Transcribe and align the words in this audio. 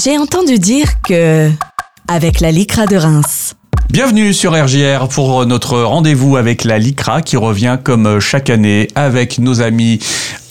J'ai 0.00 0.16
entendu 0.16 0.58
dire 0.58 1.02
que... 1.02 1.50
Avec 2.08 2.40
la 2.40 2.50
Licra 2.50 2.86
de 2.86 2.96
Reims. 2.96 3.54
Bienvenue 3.90 4.32
sur 4.32 4.52
RGR 4.52 5.08
pour 5.08 5.44
notre 5.46 5.80
rendez-vous 5.80 6.36
avec 6.36 6.64
la 6.64 6.78
LICRA 6.78 7.22
qui 7.22 7.36
revient 7.36 7.78
comme 7.82 8.18
chaque 8.18 8.50
année 8.50 8.88
avec 8.94 9.38
nos 9.38 9.60
amis 9.60 10.00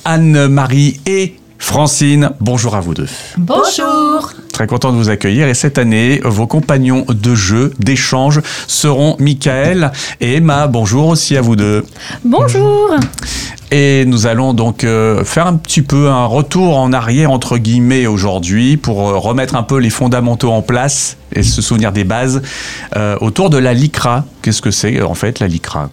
Anne-Marie 0.05 1.01
et 1.07 1.35
Francine. 1.57 2.31
Bonjour 2.39 2.75
à 2.75 2.81
vous 2.81 2.93
deux. 2.93 3.09
Bonjour. 3.37 4.31
Très 4.53 4.67
content 4.67 4.91
de 4.91 4.97
vous 4.97 5.09
accueillir 5.09 5.47
et 5.47 5.53
cette 5.53 5.77
année, 5.77 6.21
vos 6.23 6.47
compagnons 6.47 7.05
de 7.07 7.35
jeu, 7.35 7.73
d'échange 7.79 8.41
seront 8.67 9.15
Michael 9.19 9.91
et 10.19 10.35
Emma. 10.35 10.67
Bonjour 10.67 11.07
aussi 11.07 11.37
à 11.37 11.41
vous 11.41 11.55
deux. 11.55 11.85
Bonjour. 12.25 12.95
Et 13.71 14.03
nous 14.05 14.27
allons 14.27 14.53
donc 14.53 14.83
euh, 14.83 15.23
faire 15.23 15.47
un 15.47 15.55
petit 15.55 15.81
peu 15.81 16.09
un 16.09 16.25
retour 16.25 16.77
en 16.77 16.91
arrière 16.91 17.31
entre 17.31 17.57
guillemets 17.57 18.05
aujourd'hui 18.05 18.75
pour 18.75 19.09
euh, 19.09 19.17
remettre 19.17 19.55
un 19.55 19.63
peu 19.63 19.77
les 19.77 19.89
fondamentaux 19.89 20.51
en 20.51 20.61
place 20.61 21.15
et 21.33 21.43
se 21.43 21.61
souvenir 21.61 21.91
des 21.91 22.03
bases 22.03 22.41
euh, 22.95 23.15
autour 23.21 23.49
de 23.49 23.57
la 23.57 23.73
LICRA. 23.73 24.25
Qu'est-ce 24.41 24.61
que 24.61 24.71
c'est 24.71 25.01
en 25.01 25.13
fait 25.13 25.39
la 25.39 25.47
LICRA 25.47 25.89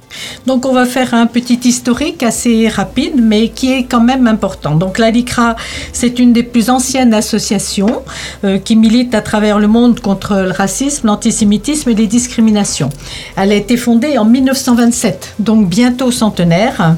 Donc 0.46 0.64
on 0.66 0.72
va 0.72 0.86
faire 0.86 1.14
un 1.14 1.26
petit 1.26 1.60
historique 1.64 2.22
assez 2.22 2.68
rapide 2.68 3.14
mais 3.16 3.48
qui 3.48 3.72
est 3.72 3.84
quand 3.84 4.00
même 4.00 4.26
important. 4.26 4.74
Donc 4.74 4.98
la 4.98 5.10
LICRA, 5.10 5.56
c'est 5.92 6.18
une 6.18 6.32
des 6.32 6.42
plus 6.42 6.70
anciennes 6.70 7.14
associations 7.14 8.02
euh, 8.44 8.58
qui 8.58 8.76
milite 8.76 9.14
à 9.14 9.20
travers 9.20 9.58
le 9.58 9.68
monde 9.68 10.00
contre 10.00 10.36
le 10.36 10.50
racisme, 10.50 11.06
l'antisémitisme 11.06 11.90
et 11.90 11.94
les 11.94 12.06
discriminations. 12.06 12.90
Elle 13.36 13.52
a 13.52 13.56
été 13.56 13.76
fondée 13.76 14.18
en 14.18 14.24
1927, 14.24 15.34
donc 15.38 15.68
bientôt 15.68 16.10
centenaire 16.10 16.96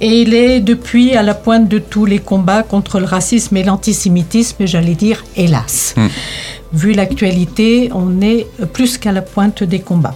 et 0.00 0.22
il 0.22 0.34
est 0.34 0.60
depuis 0.60 1.14
à 1.14 1.22
la 1.22 1.34
pointe 1.34 1.68
de 1.68 1.78
tous 1.78 2.06
les 2.06 2.18
combats 2.18 2.62
contre 2.62 2.98
le 2.98 3.06
racisme 3.06 3.56
et 3.56 3.62
l'antisémitisme, 3.62 4.66
j'allais 4.66 4.94
dire 4.94 5.24
hélas. 5.36 5.94
Hmm. 5.96 6.08
Vu 6.72 6.92
l'actualité, 6.92 7.90
on 7.92 8.20
est 8.20 8.46
plus 8.72 8.96
qu'à 8.96 9.10
la 9.10 9.22
pointe 9.22 9.64
des 9.64 9.80
combats. 9.80 10.14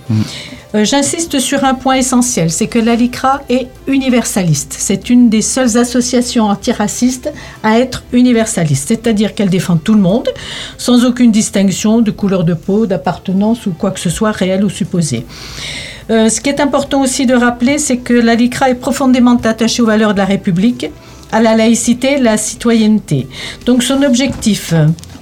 Euh, 0.75 0.85
J'insiste 0.85 1.39
sur 1.41 1.65
un 1.65 1.75
point 1.75 1.97
essentiel, 1.97 2.51
c'est 2.51 2.67
que 2.67 2.79
la 2.79 2.95
LICRA 2.95 3.43
est 3.49 3.69
universaliste. 3.87 4.75
C'est 4.77 5.11
une 5.11 5.29
des 5.29 5.43
seules 5.43 5.77
associations 5.79 6.45
antiracistes 6.45 7.33
à 7.63 7.79
être 7.79 8.05
universaliste, 8.13 8.89
c'est-à-dire 8.89 9.35
qu'elle 9.35 9.51
défend 9.51 9.77
tout 9.77 9.95
le 9.95 10.01
monde, 10.01 10.29
sans 10.79 11.05
aucune 11.05 11.33
distinction 11.33 12.01
de 12.01 12.11
couleur 12.11 12.45
de 12.45 12.55
peau, 12.55 12.87
d'appartenance 12.87 13.67
ou 13.67 13.73
quoi 13.73 13.91
que 13.91 14.01
ce 14.01 14.11
soit 14.11 14.33
réel 14.33 14.65
ou 14.65 14.71
supposé. 14.71 15.27
Euh, 16.11 16.29
ce 16.29 16.41
qui 16.41 16.51
est 16.51 16.61
important 16.61 17.03
aussi 17.03 17.25
de 17.27 17.35
rappeler, 17.35 17.79
c'est 17.79 17.99
que 17.99 18.15
la 18.15 18.35
LICRA 18.35 18.71
est 18.71 18.75
profondément 18.75 19.37
attachée 19.43 19.81
aux 19.83 19.87
valeurs 19.87 20.13
de 20.13 20.19
la 20.19 20.27
République, 20.27 20.91
à 21.33 21.41
la 21.41 21.57
laïcité, 21.57 22.19
la 22.19 22.37
citoyenneté. 22.37 23.27
Donc 23.65 23.83
son 23.83 24.03
objectif, 24.03 24.75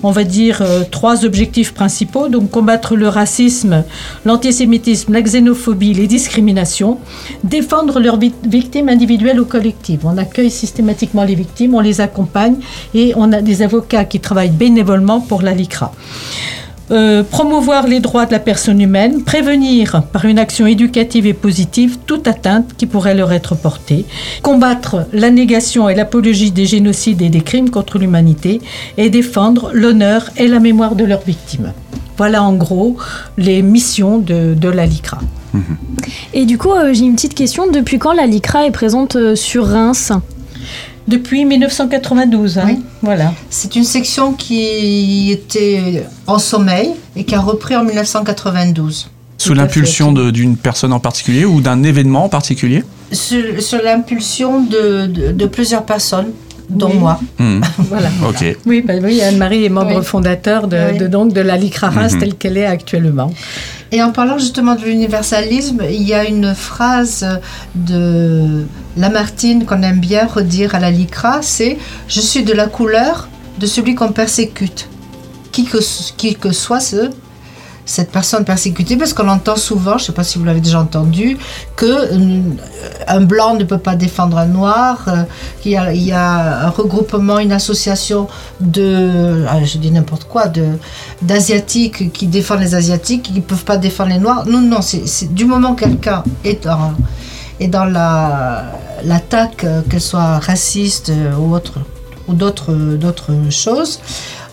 on 0.03 0.11
va 0.11 0.25
dire 0.25 0.59
euh, 0.63 0.83
trois 0.91 1.25
objectifs 1.25 1.73
principaux, 1.75 2.29
donc 2.29 2.51
combattre 2.51 2.97
le 2.97 3.09
racisme, 3.09 3.85
l'antisémitisme, 4.25 5.13
la 5.13 5.23
xénophobie, 5.23 5.95
les 5.95 6.07
discriminations, 6.07 6.99
défendre 7.45 8.01
leurs 8.01 8.19
vi- 8.19 8.33
victimes 8.45 8.89
individuelles 8.89 9.41
ou 9.41 9.45
collectives. 9.45 10.01
On 10.05 10.19
accueille 10.19 10.51
systématiquement 10.51 11.25
les 11.25 11.35
victimes, 11.35 11.75
on 11.75 11.81
les 11.81 12.01
accompagne 12.01 12.57
et 12.95 13.13
on 13.17 13.33
a 13.33 13.41
des 13.43 13.63
avocats 13.63 14.05
qui 14.05 14.21
travaillent 14.21 14.51
bénévolement 14.51 15.21
pour 15.21 15.43
la 15.43 15.53
LICRA. 15.55 15.93
Euh, 16.91 17.23
promouvoir 17.23 17.87
les 17.87 18.01
droits 18.01 18.27
de 18.27 18.33
la 18.33 18.39
personne 18.39 18.81
humaine, 18.81 19.23
prévenir 19.23 20.03
par 20.13 20.25
une 20.25 20.39
action 20.39 20.67
éducative 20.67 21.27
et 21.27 21.33
positive 21.33 21.99
toute 22.07 22.27
atteinte 22.27 22.75
qui 22.77 22.87
pourrait 22.87 23.15
leur 23.15 23.33
être 23.33 23.55
portée, 23.55 24.05
combattre 24.43 25.07
la 25.13 25.31
négation 25.31 25.89
et 25.89 25.95
l'apologie 25.95 26.51
des 26.51 26.67
génocides 26.67 27.23
et 27.23 27.31
des 27.31 27.41
crimes 27.41 27.71
contre 27.71 27.99
l'humanité 27.99 28.61
et 28.99 29.11
défendre 29.11 29.71
l'honneur 29.73 30.31
et 30.37 30.49
la 30.49 30.59
mémoire 30.59 30.97
de 30.97 31.05
leurs 31.05 31.23
victimes. 31.23 31.73
Voilà 32.19 32.43
en 32.43 32.53
gros 32.53 32.97
les 33.39 33.63
missions 33.63 34.19
de, 34.19 34.55
de 34.55 34.69
la 34.69 34.85
LICRA. 34.85 35.21
Et 36.35 36.47
du 36.47 36.59
coup, 36.59 36.73
euh, 36.73 36.93
j'ai 36.93 37.05
une 37.05 37.15
petite 37.15 37.35
question. 37.35 37.71
Depuis 37.71 37.99
quand 37.99 38.13
la 38.13 38.27
LICRA 38.27 38.67
est 38.67 38.71
présente 38.71 39.17
euh, 39.17 39.35
sur 39.35 39.67
Reims? 39.67 40.13
Depuis 41.09 41.45
1992, 41.45 42.59
hein, 42.59 42.63
Oui. 42.67 42.79
voilà. 43.03 43.33
C'est 43.51 43.75
une 43.77 43.85
section 43.85 44.33
qui 44.35 45.31
était 45.33 46.05
en 46.27 46.39
sommeil 46.39 46.91
et 47.17 47.25
qui 47.25 47.35
a 47.35 47.41
repris 47.41 47.75
en 47.77 47.85
1992. 47.85 49.09
Sous 49.39 49.55
l'impulsion 49.55 50.13
de- 50.13 50.31
d'une 50.31 50.57
personne 50.57 50.93
en 50.93 51.01
particulier 51.01 51.45
ou 51.45 51.61
d'un 51.61 51.83
événement 51.83 52.25
en 52.25 52.29
particulier? 52.29 52.85
Sur, 53.11 53.61
sur 53.61 53.83
l'impulsion 53.83 54.61
de, 54.63 55.07
de- 55.07 55.33
de 55.33 55.47
plusieurs 55.47 55.85
personnes, 55.85 56.29
dont 56.73 56.91
Oui. 56.91 56.99
moi. 56.99 57.21
Hmm, 57.39 57.61
voilà. 57.79 58.09
Ok. 58.29 58.57
Oui, 58.67 58.83
bah 58.83 58.95
oui, 59.03 59.21
Anne-Marie 59.23 59.65
est 59.65 59.69
membre 59.69 59.99
Oui. 59.99 60.05
fondateur 60.05 60.67
de, 60.69 60.77
Oui. 60.93 60.99
de- 60.99 61.07
donc, 61.07 61.33
de 61.33 61.41
la 61.41 61.57
LICRA 61.57 61.91
Reims 61.91 62.13
Mhm. 62.15 62.21
telle 62.21 62.35
qu'elle 62.35 62.57
est 62.59 62.67
actuellement. 62.67 63.33
Et 63.93 64.03
en 64.03 64.11
parlant 64.11 64.39
justement 64.39 64.75
de 64.75 64.83
l'universalisme, 64.85 65.83
il 65.91 66.03
y 66.03 66.15
a 66.15 66.25
une 66.27 66.55
phrase 66.55 67.27
de 67.75 68.65
Lamartine 68.97 69.65
qu'on 69.67 69.83
aime 69.83 70.01
bien 70.01 70.27
redire 70.27 70.75
à 70.75 70.81
la 70.81 70.91
LICRA, 70.91 71.41
c'est 71.43 71.79
«Je 72.09 72.21
suis 72.21 72.43
de 72.43 72.53
la 72.53 72.67
couleur 72.67 73.29
de 73.59 73.67
celui 73.67 73.95
qu'on 73.95 74.13
persécute». 74.13 74.89
Qui 75.53 75.65
que, 75.65 75.79
qui 76.17 76.35
que 76.37 76.51
soit 76.53 76.81
ce, 76.81 77.11
cette 77.85 78.11
personne 78.11 78.45
persécutée, 78.45 78.97
parce 78.97 79.13
qu'on 79.13 79.29
entend 79.29 79.57
souvent, 79.57 79.99
je 79.99 80.05
ne 80.05 80.07
sais 80.07 80.13
pas 80.13 80.25
si 80.25 80.39
vous 80.39 80.45
l'avez 80.45 80.61
déjà 80.61 80.81
entendu, 80.81 81.37
que 81.77 81.87
euh, 81.87 82.41
un 83.09 83.21
blanc 83.21 83.55
ne 83.55 83.65
peut 83.65 83.79
pas 83.79 83.97
défendre 83.97 84.39
un 84.39 84.47
noir, 84.47 85.05
euh, 85.09 85.23
qu'il 85.61 85.73
y 85.73 86.13
a, 86.13 86.67
un 86.67 86.71
regroupement, 86.71 87.39
une 87.39 87.53
association 87.53 88.29
de, 88.61 89.45
ah, 89.49 89.65
je 89.65 89.79
dis 89.79 89.91
n'importe 89.91 90.25
quoi, 90.25 90.45
d'asiatiques 91.21 92.13
qui 92.13 92.27
défendent 92.27 92.61
les 92.61 92.75
asiatiques, 92.75 93.25
qui 93.25 93.33
ne 93.33 93.41
peuvent 93.41 93.65
pas 93.65 93.77
défendre 93.77 94.11
les 94.11 94.19
noirs. 94.19 94.45
Non, 94.47 94.61
non, 94.61 94.81
c'est 94.81 95.35
du 95.35 95.45
moment 95.45 95.75
que 95.75 95.85
quelqu'un 95.85 96.23
est 96.45 96.65
dans, 96.65 96.95
est 97.59 97.69
dans 97.69 97.85
la 97.85 98.65
l'attaque, 99.05 99.65
euh, 99.65 99.83
qu'elle 99.83 100.01
soit 100.01 100.39
raciste 100.39 101.13
ou 101.37 101.53
autre, 101.53 101.81
ou 102.29 102.35
d'autres 102.35 102.73
d'autres 102.73 103.33
choses, 103.51 103.99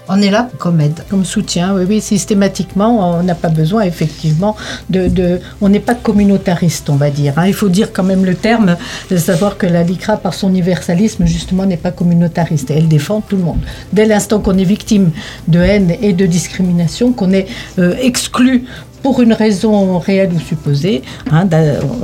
on 0.10 0.22
est 0.22 0.32
là 0.32 0.50
comme 0.58 0.82
aide. 0.82 1.04
Comme 1.10 1.24
soutien, 1.24 1.76
oui, 1.76 2.02
systématiquement, 2.02 3.20
on 3.20 3.24
n'a 3.24 3.36
pas 3.36 3.50
besoin 3.50 3.84
effectivement 3.84 4.56
de... 4.90 5.40
on 5.62 5.70
n'est 5.70 5.80
pas 5.80 5.96
communautariste, 5.96 6.90
on 6.90 6.96
va 6.96 7.10
dire. 7.10 7.34
hein. 7.38 7.46
Il 7.48 7.54
faut 7.54 7.70
dire 7.70 7.94
quand 7.94 8.04
même 8.04 8.26
le 8.26 8.36
terme, 8.36 8.76
de 9.10 9.18
savoir 9.18 9.58
que 9.58 9.68
la 9.68 9.84
LICRA, 9.84 10.18
par 10.18 10.34
son 10.34 10.50
universalisme, 10.50 11.26
justement, 11.26 11.66
n'est 11.66 11.78
pas 11.78 11.92
communautariste. 11.92 12.72
Elle 12.72 12.88
défend 12.88 13.22
tout 13.22 13.38
le 13.38 13.44
monde. 13.44 13.60
Dès 13.94 14.06
l'instant 14.06 14.40
qu'on 14.40 14.58
est 14.58 14.64
victime 14.64 15.12
de 15.48 15.60
haine 15.60 15.96
et 16.02 16.14
de 16.14 16.26
discrimination, 16.26 17.14
qu'on 17.14 17.32
est 17.32 17.48
euh, 17.78 17.96
exclu 18.02 18.66
pour 19.04 19.22
une 19.22 19.34
raison 19.34 20.00
réelle 20.00 20.32
ou 20.34 20.40
supposée, 20.40 21.04
hein, 21.32 21.48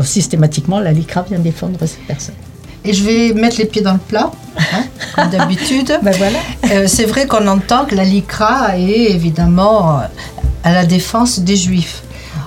systémématiquement, 0.02 0.80
la 0.80 0.94
LICRA 0.94 1.24
vient 1.24 1.40
défendre 1.40 1.80
ces 1.86 2.00
personnes. 2.08 2.36
Et 2.86 2.94
je 2.94 3.04
vais 3.04 3.34
mettre 3.34 3.58
les 3.58 3.66
pieds 3.66 3.82
dans 3.82 3.94
le 3.94 4.00
plat, 4.00 4.32
hein, 4.58 4.84
comme 5.16 5.30
d'habitude. 5.30 6.00
Ben 6.04 6.14
voilà. 6.18 6.38
Euh, 6.72 6.86
c'est 6.88 7.06
vrai 7.06 7.26
qu'on 7.28 7.48
entend 7.48 7.86
que 7.86 7.96
la 7.96 8.04
LICRA 8.04 8.78
est 8.78 9.12
évidemment 9.12 10.00
euh, 10.00 10.04
à 10.64 10.72
la 10.74 10.86
défense 10.86 11.40
des 11.40 11.56
juifs. 11.56 12.04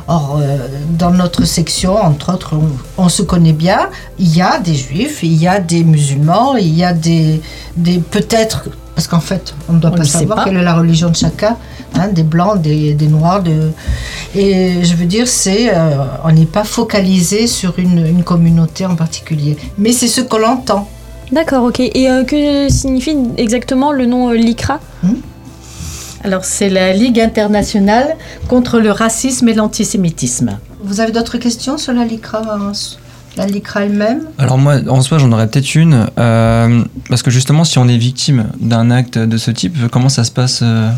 Or, 0.07 0.39
euh, 0.41 0.57
dans 0.91 1.11
notre 1.11 1.45
section, 1.45 1.95
entre 1.97 2.33
autres, 2.33 2.55
on, 2.55 3.03
on 3.05 3.09
se 3.11 3.23
connaît 3.23 3.53
bien, 3.53 3.91
il 4.19 4.35
y 4.35 4.41
a 4.41 4.59
des 4.59 4.75
juifs, 4.75 5.23
il 5.23 5.35
y 5.35 5.47
a 5.47 5.61
des 5.61 5.85
musulmans, 5.85 6.57
il 6.57 6.75
y 6.75 6.83
a 6.85 6.95
des, 6.95 7.43
des 7.77 7.99
peut-être, 7.99 8.71
parce 8.95 9.07
qu'en 9.07 9.21
fait, 9.21 9.55
on 9.69 9.75
ne 9.75 9.81
doit 9.81 9.91
On 9.93 9.97
pas 9.97 10.05
savoir 10.05 10.39
pas. 10.39 10.45
quelle 10.45 10.57
est 10.57 10.63
la 10.63 10.75
religion 10.75 11.11
de 11.11 11.17
chacun, 11.17 11.57
hein, 11.95 12.09
des 12.09 12.23
blancs, 12.23 12.61
des, 12.61 12.95
des 12.95 13.07
noirs. 13.07 13.43
De... 13.43 13.71
Et 14.35 14.85
je 14.85 14.95
veux 14.95 15.07
dire, 15.07 15.27
c'est, 15.27 15.75
euh, 15.75 15.97
on 16.25 16.33
n'est 16.33 16.47
pas 16.47 16.65
focalisé 16.65 17.47
sur 17.47 17.79
une, 17.79 18.07
une 18.07 18.25
communauté 18.25 18.87
en 18.87 18.97
particulier. 18.97 19.57
Mais 19.79 19.93
c'est 19.93 20.09
ce 20.09 20.21
que 20.21 20.37
l'on 20.37 20.49
entend. 20.49 20.89
D'accord, 21.33 21.65
ok. 21.65 21.81
Et 21.81 22.09
euh, 22.09 22.25
que 22.25 22.69
signifie 22.71 23.17
exactement 23.37 23.93
le 23.93 24.07
nom 24.07 24.31
euh, 24.31 24.35
LICRA? 24.35 24.81
Alors, 26.25 26.45
c'est 26.45 26.69
la 26.69 26.93
Ligue 26.93 27.21
internationale 27.21 28.17
contre 28.49 28.81
le 28.81 28.91
racisme 28.91 29.49
et 29.49 29.55
l'antisémitisme. 29.55 30.59
Vous 30.83 31.01
avez 31.01 31.13
d'autres 31.13 31.39
questions 31.39 31.79
sur 31.79 31.93
la 31.93 32.05
LICRA, 32.05 32.43
hein, 32.51 32.73
la 33.37 33.47
LICRA 33.47 33.85
elle-même? 33.85 34.23
Alors 34.37 34.59
moi, 34.59 34.79
en 34.89 35.01
soi, 35.01 35.19
j'en 35.19 35.31
aurais 35.31 35.47
peut-être 35.47 35.77
une, 35.77 36.09
euh, 36.19 36.83
parce 37.09 37.23
que 37.23 37.31
justement, 37.31 37.63
si 37.63 37.79
on 37.79 37.87
est 37.87 37.97
victime 37.97 38.47
d'un 38.59 38.91
acte 38.91 39.17
de 39.17 39.37
ce 39.37 39.53
type, 39.53 39.77
comment 39.93 40.09
ça 40.09 40.25
se 40.25 40.33
passe 40.33 40.61
euh, 40.63 40.91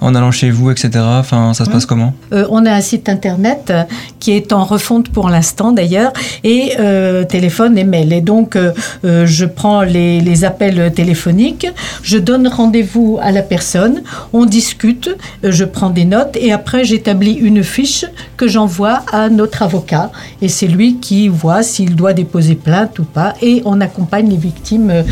en 0.00 0.14
allant 0.14 0.30
chez 0.30 0.50
vous, 0.50 0.70
etc. 0.70 0.90
Enfin, 1.02 1.54
ça 1.54 1.64
se 1.64 1.70
passe 1.70 1.86
comment? 1.86 2.14
Euh, 2.32 2.46
on 2.50 2.64
a 2.66 2.72
un 2.72 2.80
site 2.80 3.08
internet 3.08 3.70
euh, 3.70 3.82
qui 4.20 4.32
est 4.32 4.52
en 4.52 4.64
refonte 4.64 5.08
pour 5.08 5.28
l'instant 5.28 5.72
d'ailleurs, 5.72 6.12
et 6.44 6.72
euh, 6.78 7.24
téléphone 7.24 7.76
et 7.78 7.84
mail. 7.84 8.12
Et 8.12 8.20
donc, 8.20 8.56
je 9.04 9.44
prends 9.44 9.82
les, 9.82 10.20
les 10.20 10.44
appels 10.44 10.92
téléphoniques, 10.94 11.66
je 12.02 12.18
donne 12.18 12.48
rendez-vous 12.48 13.18
à 13.20 13.32
la 13.32 13.42
personne, 13.42 14.02
on 14.32 14.44
discute, 14.44 15.10
je 15.42 15.64
prends 15.64 15.90
des 15.90 16.04
notes, 16.04 16.36
et 16.40 16.52
après, 16.52 16.84
j'établis 16.84 17.34
une 17.34 17.62
fiche 17.62 18.04
que 18.36 18.48
j'envoie 18.48 19.02
à 19.12 19.28
notre 19.28 19.62
avocat. 19.62 20.10
Et 20.42 20.48
c'est 20.48 20.66
lui 20.66 20.96
qui 20.96 21.28
voit 21.28 21.62
s'il 21.62 21.96
doit 21.96 22.12
déposer 22.12 22.54
plainte 22.54 22.98
ou 22.98 23.04
pas. 23.04 23.34
Et 23.42 23.62
on 23.64 23.80
accompagne 23.80 24.28
les 24.28 24.36
victimes 24.36 25.04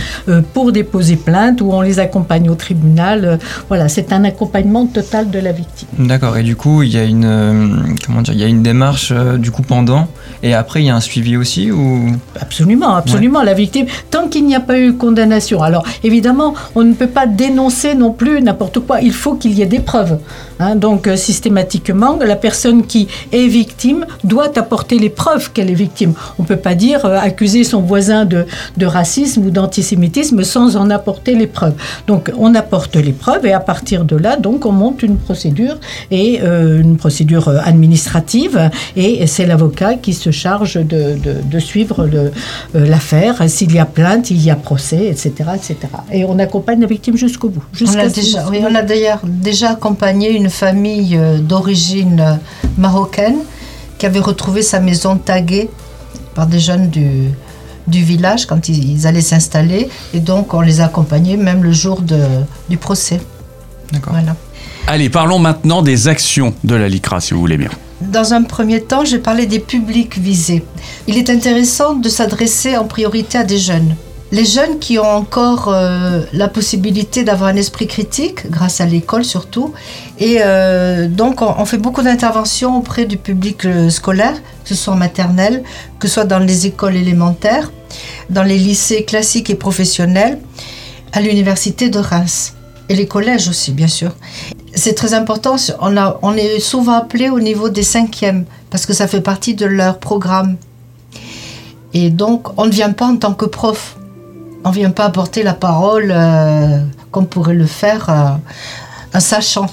pour 0.53 0.73
déposer 0.73 1.17
plainte 1.17 1.61
ou 1.61 1.73
on 1.73 1.81
les 1.81 1.99
accompagne 1.99 2.49
au 2.49 2.55
tribunal. 2.55 3.39
Voilà, 3.69 3.89
c'est 3.89 4.13
un 4.13 4.25
accompagnement 4.25 4.76
total 4.85 5.31
de 5.31 5.39
la 5.39 5.53
victime. 5.53 5.89
D'accord. 5.99 6.37
Et 6.37 6.43
du 6.43 6.57
coup, 6.57 6.83
il 6.83 6.93
y 6.93 6.99
a 6.99 7.05
une 7.05 7.25
euh, 7.25 7.69
comment 8.05 8.21
dire, 8.21 8.35
il 8.35 8.41
y 8.41 8.45
a 8.45 8.49
une 8.49 8.63
démarche 8.63 9.13
euh, 9.13 9.39
du 9.39 9.51
coup 9.51 9.63
pendant, 9.63 10.09
et 10.43 10.53
après 10.53 10.83
il 10.83 10.87
y 10.87 10.91
a 10.91 10.97
un 10.97 11.01
suivi 11.01 11.39
aussi 11.39 11.71
ou? 11.71 12.11
Absolument, 12.39 12.97
absolument. 12.97 13.43
La 13.43 13.55
victime, 13.55 13.87
tant 14.11 14.29
qu'il 14.29 14.45
n'y 14.45 14.55
a 14.55 14.61
pas 14.61 14.79
eu 14.79 14.93
condamnation. 14.93 15.63
Alors, 15.63 15.85
évidemment, 16.05 16.53
on 16.75 16.83
ne 16.83 16.93
peut 16.93 17.07
pas 17.07 17.27
dénoncer 17.27 17.95
non 17.95 18.13
plus 18.13 18.43
n'importe 18.43 18.81
quoi. 18.81 19.01
Il 19.01 19.13
faut 19.13 19.35
qu'il 19.35 19.53
y 19.53 19.63
ait 19.63 19.67
des 19.67 19.81
preuves. 19.81 20.19
Hein. 20.59 20.77
donc, 20.77 21.07
euh, 21.07 21.17
systématiquement, 21.17 22.19
la 22.25 22.37
personne 22.37 22.85
qui 22.87 23.09
est 23.33 23.47
victime 23.47 24.07
doit 24.25 24.51
apporter 24.59 24.99
les 24.99 25.11
preuves 25.11 25.53
qu'elle 25.53 25.71
est 25.71 25.75
victime. 25.75 26.15
On 26.39 26.43
ne 26.43 26.49
peut 26.49 26.57
pas 26.57 26.75
dire 26.75 27.05
euh, 27.05 27.19
accuser 27.19 27.65
son 27.65 27.81
voisin 27.83 28.25
de, 28.25 28.47
de 28.77 28.87
racisme 28.87 29.45
ou 29.47 29.51
d'antisémitisme 29.51 30.43
sans 30.45 30.77
en 30.77 30.91
apporter 30.91 31.35
les 31.35 31.47
preuves. 31.47 31.75
Donc, 32.07 32.33
on 32.39 32.55
apporte 32.55 32.97
les 32.97 33.13
preuves 33.13 33.47
et 33.47 33.53
à 33.53 33.61
partir 33.61 34.05
de 34.05 34.17
là, 34.17 34.37
donc, 34.37 34.67
on 34.67 34.73
monte 34.73 35.03
une 35.03 35.17
procédure 35.17 35.77
et 36.11 36.41
euh, 36.43 36.81
une 36.81 36.97
procédure 36.97 37.49
administrative 37.65 38.71
et 38.97 39.27
c'est 39.27 39.47
l'avocat 39.47 39.95
qui 39.95 40.13
se 40.15 40.31
charge 40.31 40.75
de, 40.75 41.17
de- 41.17 41.37
de 41.51 41.59
suivre 41.59 42.09
l'affaire. 42.75 43.49
S'il 43.49 43.73
y 43.75 43.79
a 43.79 43.85
plainte, 43.85 44.31
il 44.31 44.43
y 44.45 44.51
a 44.51 44.57
procès, 44.57 45.07
etc., 45.07 45.31
etc. 45.55 45.77
Et 46.13 46.25
on 46.25 46.39
accompagne 46.39 46.81
la 46.81 46.87
victime 46.87 47.17
jusqu'au 47.17 47.49
bout. 47.49 47.63
On 47.83 47.99
a, 47.99 48.09
déjà, 48.09 48.47
oui, 48.51 48.59
on 48.69 48.75
a 48.75 48.83
d'ailleurs 48.83 49.21
déjà 49.25 49.71
accompagné 49.71 50.31
une 50.31 50.46
famille 50.51 51.17
euh, 51.17 51.39
d'origine 51.39 52.21
euh, 52.21 52.35
marocaine 52.79 53.39
qui 53.99 54.07
avait 54.07 54.21
retrouvé 54.21 54.63
sa 54.63 54.81
maison 54.81 55.17
taguée 55.17 55.69
par 56.35 56.47
des 56.47 56.61
jeunes 56.61 56.91
du, 56.91 57.31
du 57.87 58.03
village 58.03 58.47
quand 58.47 58.69
ils, 58.69 58.93
ils 58.93 59.07
allaient 59.07 59.21
s'installer. 59.21 59.89
Et 60.15 60.21
donc, 60.21 60.53
on 60.55 60.61
les 60.61 60.81
a 60.81 60.87
accompagnés 60.87 61.37
même 61.37 61.63
le 61.63 61.73
jour 61.73 62.01
de- 62.03 62.43
du 62.69 62.77
procès. 62.77 63.21
D'accord. 63.93 64.13
Voilà. 64.13 64.37
Allez, 64.89 65.09
parlons 65.09 65.39
maintenant 65.39 65.83
des 65.83 66.09
actions 66.09 66.55
de 66.63 66.75
la 66.75 66.89
LICRA, 66.89 67.21
si 67.21 67.35
vous 67.35 67.41
voulez 67.41 67.57
bien. 67.57 67.71
Dans 68.03 68.35
un 68.35 68.43
premier 68.43 68.83
temps, 68.83 69.05
j'ai 69.05 69.19
parlé 69.19 69.47
des 69.47 69.59
publics 69.59 70.19
visés. 70.19 70.63
Il 71.09 71.17
est 71.17 71.31
intéressant 71.31 71.95
de 71.95 72.09
s'adresser 72.11 72.77
en 72.77 72.85
priorité 72.85 73.39
à 73.39 73.45
des 73.45 73.59
jeunes. 73.59 73.95
Les 74.33 74.45
jeunes 74.45 74.81
qui 74.81 74.99
ont 74.99 75.09
encore 75.09 75.69
euh, 75.69 76.23
la 76.33 76.49
possibilité 76.49 77.23
d'avoir 77.23 77.51
un 77.51 77.57
esprit 77.57 77.87
critique, 77.87 78.51
grâce 78.51 78.81
à 78.81 78.87
l'école 78.87 79.25
surtout. 79.25 79.73
Et 80.19 80.39
euh, 80.41 81.07
donc, 81.07 81.43
on, 81.43 81.65
fait 81.65 81.79
beaucoup 81.79 82.03
d'interventions 82.03 82.77
auprès 82.77 83.05
du 83.05 83.19
public 83.19 83.65
euh, 83.65 83.89
scolaire, 83.89 84.35
que 84.65 84.69
ce 84.69 84.75
soit 84.75 84.95
en 84.95 84.97
maternelle, 84.97 85.63
que 86.01 86.09
ce 86.09 86.15
soit 86.15 86.25
dans 86.25 86.41
les 86.41 86.67
écoles 86.67 86.97
élémentaires, 86.97 87.71
dans 88.29 88.43
les 88.43 88.59
lycées 88.59 89.05
classiques 89.05 89.49
et 89.49 89.55
professionnels, 89.55 90.41
à 91.13 91.21
l'université 91.21 91.89
de 91.89 92.01
Reims. 92.01 92.55
Et 92.89 92.97
les 92.97 93.07
collèges 93.07 93.49
aussi, 93.49 93.71
bien 93.71 93.89
sûr. 93.89 94.11
C'est 94.75 94.95
très 94.95 95.15
important. 95.15 95.55
On, 95.81 95.95
on 96.23 96.35
est 96.35 96.59
souvent 96.59 96.95
appelé 96.95 97.31
au 97.31 97.39
niveau 97.39 97.69
des 97.69 97.85
cinquièmes 97.85 98.45
parce 98.71 98.87
que 98.87 98.93
ça 98.93 99.07
fait 99.07 99.21
partie 99.21 99.55
de 99.55 99.67
leur 99.67 99.99
programme. 99.99 100.57
Et 101.95 102.11
donc, 102.11 102.49
on 102.59 102.67
ne 102.67 102.71
vient 102.71 102.93
pas 102.93 103.07
en 103.07 103.17
tant 103.17 103.33
que 103.33 103.47
prof. 103.47 103.96
On 104.67 104.71
ne 104.71 104.75
vient 104.75 104.91
pas 104.91 105.05
apporter 105.05 105.45
la 105.45 105.55
parole 105.55 106.11
euh, 106.11 106.81
comme 107.13 107.29
pourrait 107.29 107.55
le 107.55 107.67
faire 107.67 108.11
euh, 108.11 108.31
un 109.15 109.21
sachant. 109.21 109.69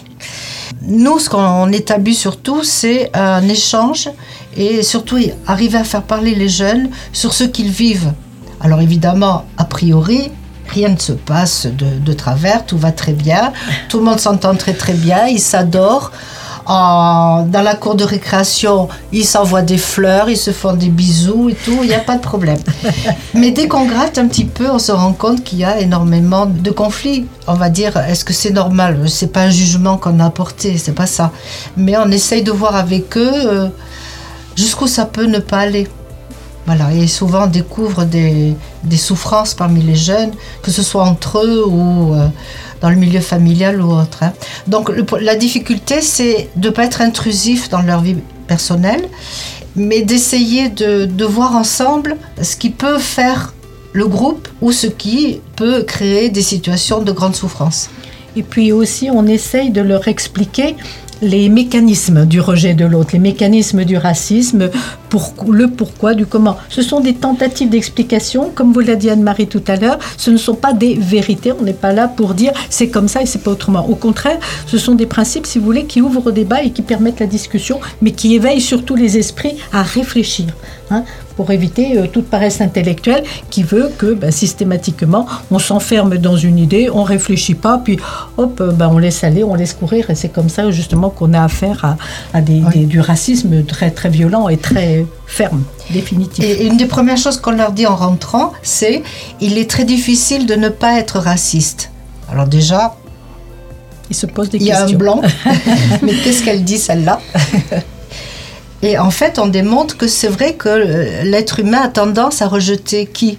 Nous, 0.83 1.17
ce 1.17 1.31
qu'on 1.31 1.71
établit 1.71 2.13
surtout, 2.13 2.63
c'est 2.63 3.09
un 3.17 3.41
échange 3.49 4.07
et 4.55 4.83
surtout 4.83 5.17
arriver 5.47 5.79
à 5.79 5.83
faire 5.83 6.03
parler 6.03 6.35
les 6.35 6.47
jeunes 6.47 6.91
sur 7.11 7.33
ce 7.33 7.43
qu'ils 7.43 7.71
vivent. 7.71 8.13
Alors 8.61 8.81
évidemment, 8.81 9.45
a 9.57 9.63
priori, 9.65 10.31
rien 10.67 10.89
ne 10.89 10.99
se 10.99 11.13
passe 11.13 11.65
de, 11.65 11.87
de 11.97 12.13
travers, 12.13 12.63
tout 12.63 12.77
va 12.77 12.91
très 12.91 13.13
bien, 13.13 13.51
tout 13.89 13.97
le 13.97 14.03
monde 14.03 14.19
s'entend 14.19 14.53
très 14.53 14.75
très 14.75 14.93
bien, 14.93 15.25
ils 15.25 15.39
s'adorent. 15.41 16.11
En- 16.65 17.45
dans 17.45 17.61
la 17.61 17.75
cour 17.75 17.95
de 17.95 18.03
récréation, 18.05 18.87
ils 19.11 19.25
s'envoient 19.25 19.61
des 19.63 19.77
fleurs, 19.77 20.29
ils 20.29 20.37
se 20.37 20.51
font 20.51 20.73
des 20.73 20.87
bisous 20.89 21.49
et 21.49 21.55
tout, 21.55 21.79
il 21.81 21.87
n'y 21.89 21.93
a 21.93 21.99
pas 21.99 22.15
de 22.15 22.21
problème. 22.21 22.59
Mais 23.33 23.51
dès 23.51 23.67
qu'on 23.67 23.85
gratte 23.85 24.17
un 24.17 24.27
petit 24.27 24.45
peu, 24.45 24.69
on 24.69 24.79
se 24.79 24.91
rend 24.93 25.11
compte 25.13 25.43
qu'il 25.43 25.59
y 25.59 25.65
a 25.65 25.79
énormément 25.79 26.45
de 26.45 26.71
conflits. 26.71 27.25
On 27.47 27.55
va 27.55 27.69
dire, 27.69 27.97
est-ce 27.97 28.23
que 28.23 28.31
c'est 28.33 28.51
normal? 28.51 29.09
C'est 29.09 29.31
pas 29.33 29.41
un 29.41 29.49
jugement 29.49 29.97
qu'on 29.97 30.19
a 30.21 30.25
apporté, 30.25 30.77
c'est 30.77 30.93
pas 30.95 31.05
ça. 31.07 31.31
Mais 31.75 31.97
on 31.97 32.09
essaye 32.11 32.43
de 32.43 32.51
voir 32.51 32.75
avec 32.77 33.17
eux 33.17 33.31
euh, 33.33 33.67
jusqu'où 34.55 34.87
ça 34.87 35.05
peut 35.05 35.25
ne 35.25 35.39
pas 35.39 35.59
aller. 35.59 35.87
Voilà, 36.65 36.93
et 36.93 37.07
souvent 37.07 37.43
on 37.43 37.47
découvre 37.47 38.05
des, 38.05 38.55
des 38.85 38.95
souffrances 38.95 39.53
parmi 39.53 39.81
les 39.81 39.95
jeunes, 39.95 40.31
que 40.61 40.71
ce 40.71 40.81
soit 40.81 41.03
entre 41.03 41.39
eux 41.43 41.65
ou 41.67 42.13
euh, 42.13 42.29
dans 42.83 42.89
le 42.89 42.97
milieu 42.97 43.21
familial 43.21 43.81
ou 43.81 43.91
autre. 43.93 44.19
hein. 44.21 44.33
Donc 44.67 44.91
la 45.19 45.35
difficulté, 45.35 46.01
c'est 46.01 46.49
de 46.57 46.67
ne 46.67 46.73
pas 46.73 46.83
être 46.83 47.01
intrusif 47.01 47.69
dans 47.69 47.81
leur 47.81 48.01
vie 48.01 48.17
personnelle, 48.45 49.05
mais 49.75 50.01
d'essayer 50.03 50.67
de, 50.69 51.05
de 51.05 51.25
voir 51.25 51.55
ensemble 51.55 52.17
ce 52.41 52.55
qui 52.57 52.69
peut 52.69 52.99
faire 52.99 53.53
le 53.93 54.05
groupe 54.05 54.47
ou 54.61 54.71
ce 54.73 54.87
qui 54.87 55.39
peut 55.55 55.83
créer 55.83 56.29
des 56.29 56.41
situations 56.41 57.01
de 57.01 57.11
grande 57.13 57.35
souffrance. 57.35 57.89
Et 58.35 58.43
puis 58.43 58.71
aussi, 58.73 59.09
on 59.11 59.25
essaye 59.27 59.69
de 59.71 59.81
leur 59.81 60.07
expliquer 60.09 60.75
les 61.21 61.47
mécanismes 61.47 62.25
du 62.25 62.41
rejet 62.41 62.73
de 62.73 62.85
l'autre, 62.85 63.11
les 63.13 63.19
mécanismes 63.19 63.85
du 63.85 63.95
racisme, 63.95 64.69
pour, 65.13 65.53
le 65.53 65.67
pourquoi, 65.67 66.15
du 66.15 66.25
comment. 66.25 66.57
Ce 66.69 66.81
sont 66.81 66.99
des 66.99 67.13
tentatives 67.13 67.69
d'explication, 67.69 68.49
comme 68.55 68.73
vous 68.73 68.79
l'a 68.79 68.95
dit 68.95 69.11
Anne-Marie 69.11 69.45
tout 69.47 69.61
à 69.67 69.75
l'heure, 69.75 69.99
ce 70.17 70.31
ne 70.31 70.37
sont 70.37 70.55
pas 70.55 70.73
des 70.73 70.95
vérités, 70.95 71.51
on 71.51 71.61
n'est 71.63 71.73
pas 71.85 71.93
là 71.93 72.07
pour 72.07 72.33
dire 72.33 72.51
c'est 72.69 72.87
comme 72.89 73.07
ça 73.07 73.21
et 73.21 73.27
c'est 73.27 73.43
pas 73.43 73.51
autrement. 73.51 73.87
Au 73.87 73.95
contraire, 73.95 74.39
ce 74.65 74.77
sont 74.79 74.95
des 74.95 75.05
principes, 75.05 75.45
si 75.45 75.59
vous 75.59 75.65
voulez, 75.65 75.85
qui 75.85 76.01
ouvrent 76.01 76.27
au 76.27 76.31
débat 76.31 76.63
et 76.63 76.71
qui 76.71 76.81
permettent 76.81 77.19
la 77.19 77.27
discussion, 77.27 77.79
mais 78.01 78.11
qui 78.11 78.33
éveillent 78.33 78.59
surtout 78.61 78.95
les 78.95 79.17
esprits 79.19 79.55
à 79.71 79.83
réfléchir. 79.83 80.47
hein, 80.91 81.03
pour 81.35 81.49
éviter 81.49 81.97
euh, 81.97 82.05
toute 82.05 82.25
paresse 82.29 82.61
intellectuelle 82.61 83.23
qui 83.49 83.63
veut 83.63 83.89
que 83.97 84.13
ben, 84.13 84.29
systématiquement 84.31 85.25
on 85.49 85.57
s'enferme 85.57 86.17
dans 86.19 86.37
une 86.37 86.59
idée, 86.59 86.89
on 86.93 87.01
réfléchit 87.03 87.55
pas, 87.55 87.79
puis 87.83 87.97
hop, 88.37 88.59
euh, 88.61 88.71
ben, 88.71 88.89
on 88.91 88.99
laisse 88.99 89.23
aller, 89.23 89.43
on 89.43 89.55
laisse 89.55 89.73
courir, 89.73 90.09
et 90.11 90.15
c'est 90.15 90.29
comme 90.29 90.49
ça 90.49 90.69
justement 90.69 91.09
qu'on 91.09 91.33
a 91.33 91.43
affaire 91.43 91.83
à, 91.85 91.97
à 92.37 92.41
des, 92.41 92.61
Oui. 92.67 92.79
des- 92.81 92.85
du 92.85 92.99
racisme 92.99 93.63
très 93.65 93.89
très 93.89 94.09
violent 94.09 94.47
et 94.49 94.57
très 94.57 95.02
ferme, 95.27 95.63
définitif. 95.91 96.43
Et 96.43 96.65
une 96.65 96.77
des 96.77 96.85
premières 96.85 97.17
choses 97.17 97.39
qu'on 97.39 97.51
leur 97.51 97.71
dit 97.71 97.85
en 97.87 97.95
rentrant, 97.95 98.53
c'est 98.61 99.03
il 99.41 99.57
est 99.57 99.69
très 99.69 99.85
difficile 99.85 100.45
de 100.45 100.55
ne 100.55 100.69
pas 100.69 100.99
être 100.99 101.19
raciste. 101.19 101.91
Alors 102.31 102.47
déjà, 102.47 102.95
Il 104.09 104.15
se 104.15 104.25
pose 104.25 104.49
des 104.49 104.57
il 104.57 104.63
y 104.63 104.71
a 104.71 104.77
un 104.77 104.81
questions. 104.81 104.97
blanc, 104.97 105.21
mais 106.01 106.13
qu'est-ce 106.15 106.43
qu'elle 106.43 106.63
dit 106.63 106.77
celle-là? 106.77 107.19
Et 108.81 108.97
en 108.97 109.11
fait, 109.11 109.39
on 109.39 109.47
démontre 109.47 109.97
que 109.97 110.07
c'est 110.07 110.27
vrai 110.27 110.53
que 110.55 110.67
euh, 110.69 111.23
l'être 111.23 111.59
humain 111.59 111.81
a 111.83 111.87
tendance 111.87 112.41
à 112.41 112.47
rejeter 112.47 113.05
qui? 113.05 113.37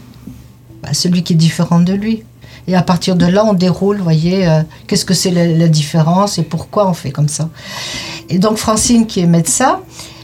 Bah, 0.82 0.90
Celui 0.92 1.22
qui 1.22 1.34
est 1.34 1.36
différent 1.36 1.80
de 1.80 1.92
lui. 1.92 2.22
Et 2.66 2.74
à 2.74 2.80
partir 2.82 3.14
de 3.14 3.26
là, 3.26 3.44
on 3.44 3.52
déroule, 3.52 3.98
vous 3.98 4.04
voyez, 4.04 4.48
euh, 4.48 4.62
qu'est-ce 4.86 5.04
que 5.04 5.12
c'est 5.12 5.30
la, 5.30 5.46
la 5.46 5.68
différence 5.68 6.38
et 6.38 6.42
pourquoi 6.42 6.88
on 6.88 6.94
fait 6.94 7.10
comme 7.10 7.28
ça? 7.28 7.50
Et 8.30 8.38
donc 8.38 8.56
Francine, 8.56 9.06
qui 9.06 9.20
est 9.20 9.26
médecin, 9.26 9.80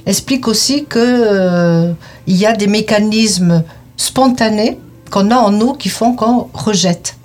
explique 0.07 0.49
aussi 0.49 0.85
que 0.85 0.99
euh, 0.99 1.93
y 2.27 2.47
a 2.47 2.53
des 2.53 2.67
mécanismes 2.67 3.65
spontanés 3.97 4.79
qu'on 5.11 5.31
a 5.31 5.37
en 5.37 5.51
nous 5.51 5.75
qui 5.75 5.89
font 5.89 6.15
qu'on 6.15 6.49
rejette. 6.55 7.17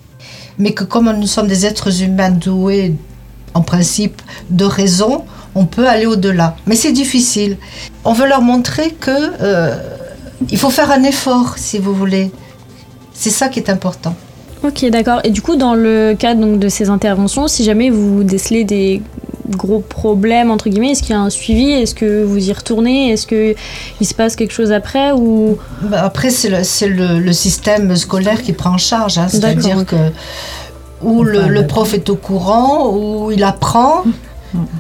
Mais 0.58 0.74
que 0.74 0.84
comme 0.84 1.12
nous 1.12 1.28
sommes 1.28 1.48
des 1.48 1.66
êtres 1.66 2.02
humains 2.02 2.32
doués, 2.32 2.96
en 3.54 3.62
principe, 3.62 4.22
de 4.50 4.66
raison, 4.66 5.24
on 5.56 5.66
peut 5.66 5.88
aller 5.88 6.06
au-delà. 6.06 6.56
Mais 6.68 6.76
c'est 6.76 6.92
difficile. 6.92 7.58
On 8.04 8.14
veut 8.14 8.28
leur 8.28 8.42
montrer 8.42 8.92
que 8.92 9.12
euh, 9.42 9.76
il 10.50 10.58
faut 10.58 10.70
faire 10.70 10.92
un 10.92 11.04
effort, 11.04 11.58
si 11.58 11.80
vous 11.80 11.94
voulez. 11.94 12.32
C'est 13.14 13.30
ça 13.30 13.48
qui 13.48 13.60
est 13.60 13.70
important. 13.70 14.16
Ok, 14.64 14.86
d'accord. 14.90 15.20
Et 15.24 15.30
du 15.30 15.42
coup, 15.42 15.56
dans 15.56 15.76
le 15.76 16.16
cadre 16.18 16.42
donc, 16.42 16.60
de 16.60 16.70
ces 16.70 16.90
interventions, 16.90 17.48
si 17.48 17.64
jamais 17.64 17.90
vous 17.90 18.24
décelez 18.24 18.64
des 18.64 19.02
gros 19.50 19.80
problèmes, 19.80 20.50
entre 20.50 20.70
guillemets, 20.70 20.92
est-ce 20.92 21.04
qu'il 21.04 21.12
y 21.12 21.18
a 21.18 21.22
un 21.22 21.30
suivi? 21.30 21.70
Est-ce 21.72 21.94
que 21.94 22.24
vous 22.24 22.50
y 22.50 22.52
retournez? 22.52 23.12
Est-ce 23.12 23.28
qu'il 23.28 24.08
se 24.08 24.14
passe 24.16 24.36
quelque 24.36 24.54
chose 24.54 24.72
après 24.72 25.12
ou... 25.12 25.58
Bah, 25.84 26.02
Après, 26.04 26.32
c'est 26.32 26.50
le, 26.50 26.64
c'est 26.64 26.88
le- 26.88 27.20
le 27.20 27.34
système 27.34 27.96
scolaire 27.96 28.42
qui 28.42 28.54
prend 28.54 28.72
en 28.72 28.78
charge. 28.80 29.20
hein. 29.20 29.28
C'est-à-dire 29.30 29.86
que 29.86 29.96
où 31.02 31.24
le 31.24 31.48
le- 31.48 31.68
prof 31.68 31.94
est 31.94 32.10
au 32.10 32.16
courant, 32.16 32.90
où 32.96 33.30
il 33.32 33.44
apprend. 33.44 34.04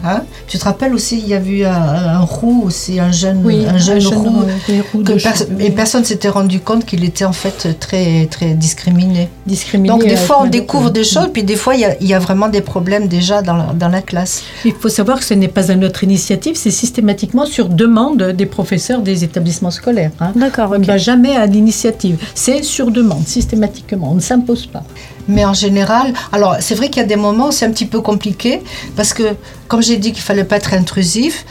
Hein? 0.03 0.21
Tu 0.47 0.57
te 0.57 0.63
rappelles 0.65 0.93
aussi, 0.93 1.19
il 1.19 1.27
y 1.27 1.33
a 1.33 1.39
eu 1.41 1.63
un, 1.63 1.71
un 1.71 2.19
roux 2.19 2.63
aussi, 2.65 2.99
un 2.99 3.11
jeune, 3.11 3.41
Oui, 3.43 3.65
un 3.67 3.77
jeune 3.77 3.99
jeune 3.99 4.13
roux. 4.17 4.29
roux, 4.29 4.45
des 4.67 4.81
roux 4.81 4.99
que 5.03 5.13
de 5.13 5.19
pers- 5.19 5.35
cheveux. 5.37 5.55
et 5.59 5.71
personne 5.71 6.03
s'était 6.05 6.29
rendu 6.29 6.59
compte 6.59 6.85
qu'il 6.85 7.03
était 7.03 7.25
en 7.25 7.33
fait 7.33 7.77
très, 7.79 8.25
très 8.27 8.53
discriminé. 8.53 9.29
discriminé. 9.45 9.89
Donc 9.89 10.03
des 10.05 10.13
à 10.13 10.17
fois 10.17 10.41
on 10.43 10.47
découvre 10.47 10.89
des 10.91 11.03
choses, 11.03 11.29
puis 11.33 11.43
des 11.43 11.55
fois 11.55 11.75
il 11.75 11.81
y 11.81 11.85
a, 11.85 11.95
il 12.01 12.07
y 12.07 12.13
a 12.13 12.19
vraiment 12.19 12.47
des 12.49 12.61
problèmes 12.61 13.07
déjà 13.07 13.41
dans 13.41 13.55
la, 13.57 13.73
dans 13.73 13.89
la 13.89 14.01
classe. 14.01 14.43
Il 14.63 14.73
faut 14.73 14.89
savoir 14.89 15.19
que 15.19 15.25
ce 15.25 15.33
n'est 15.33 15.47
pas 15.47 15.71
à 15.71 15.75
notre 15.75 16.03
initiative, 16.03 16.55
c'est 16.55 16.71
systématiquement 16.71 17.45
sur 17.45 17.69
demande 17.69 18.21
des 18.21 18.45
professeurs 18.45 19.01
des 19.01 19.23
établissements 19.23 19.71
scolaires. 19.71 20.11
hein. 20.19 20.31
D'accord, 20.35 20.69
On 20.71 20.75
ok. 20.75 20.81
ne 20.81 20.85
va 20.85 20.97
jamais 20.97 21.35
à 21.35 21.45
l'initiative. 21.45 22.17
C'est 22.33 22.63
sur 22.63 22.91
demande, 22.91 23.25
systématiquement. 23.27 24.11
On 24.11 24.15
ne 24.15 24.19
s'impose 24.21 24.65
pas. 24.67 24.83
Mais 25.27 25.45
en 25.45 25.53
général, 25.53 26.13
alors 26.31 26.57
c'est 26.59 26.75
vrai 26.75 26.89
qu'il 26.89 27.01
y 27.01 27.05
a 27.05 27.07
des 27.07 27.15
moments 27.15 27.51
c'est 27.51 27.65
un 27.65 27.71
petit 27.71 27.85
peu 27.85 28.01
compliqué 28.01 28.61
parce 28.95 29.13
que, 29.13 29.35
comme 29.67 29.81
j'ai 29.81 29.97
dit 29.97 30.11
qu'il 30.11 30.23
fallait 30.23 30.43
pas 30.43 30.57
être 30.57 30.73
intrusif, 30.73 31.45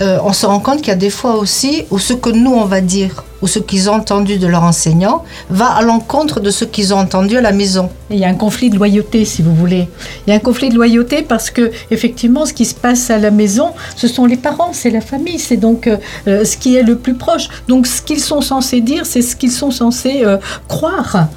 euh, 0.00 0.18
on 0.24 0.32
se 0.32 0.46
rend 0.46 0.60
compte 0.60 0.78
qu'il 0.78 0.88
y 0.88 0.92
a 0.92 0.96
des 0.96 1.10
fois 1.10 1.36
aussi 1.36 1.84
où 1.90 1.98
ce 1.98 2.12
que 2.12 2.30
nous 2.30 2.52
on 2.52 2.64
va 2.64 2.80
dire 2.80 3.24
ou 3.42 3.46
ce 3.46 3.58
qu'ils 3.58 3.88
ont 3.88 3.94
entendu 3.94 4.38
de 4.38 4.46
leur 4.46 4.62
enseignant 4.62 5.24
va 5.50 5.66
à 5.66 5.82
l'encontre 5.82 6.40
de 6.40 6.50
ce 6.50 6.64
qu'ils 6.64 6.94
ont 6.94 6.98
entendu 6.98 7.36
à 7.36 7.40
la 7.40 7.52
maison. 7.52 7.90
Il 8.10 8.18
y 8.18 8.24
a 8.24 8.28
un 8.28 8.34
conflit 8.34 8.70
de 8.70 8.76
loyauté, 8.76 9.24
si 9.24 9.42
vous 9.42 9.54
voulez. 9.54 9.88
Il 10.26 10.30
y 10.30 10.32
a 10.32 10.36
un 10.36 10.40
conflit 10.40 10.70
de 10.70 10.74
loyauté 10.74 11.22
parce 11.22 11.50
que, 11.50 11.70
effectivement, 11.90 12.46
ce 12.46 12.54
qui 12.54 12.64
se 12.64 12.74
passe 12.74 13.10
à 13.10 13.18
la 13.18 13.30
maison, 13.30 13.72
ce 13.94 14.08
sont 14.08 14.24
les 14.24 14.36
parents, 14.36 14.70
c'est 14.72 14.90
la 14.90 15.02
famille, 15.02 15.38
c'est 15.38 15.58
donc 15.58 15.86
euh, 15.86 15.98
euh, 16.28 16.44
ce 16.44 16.56
qui 16.56 16.76
est 16.76 16.82
le 16.82 16.96
plus 16.96 17.14
proche. 17.14 17.48
Donc, 17.68 17.86
ce 17.86 18.00
qu'ils 18.00 18.20
sont 18.20 18.40
censés 18.40 18.80
dire, 18.80 19.04
c'est 19.04 19.22
ce 19.22 19.36
qu'ils 19.36 19.52
sont 19.52 19.70
censés 19.70 20.24
croire. 20.66 21.28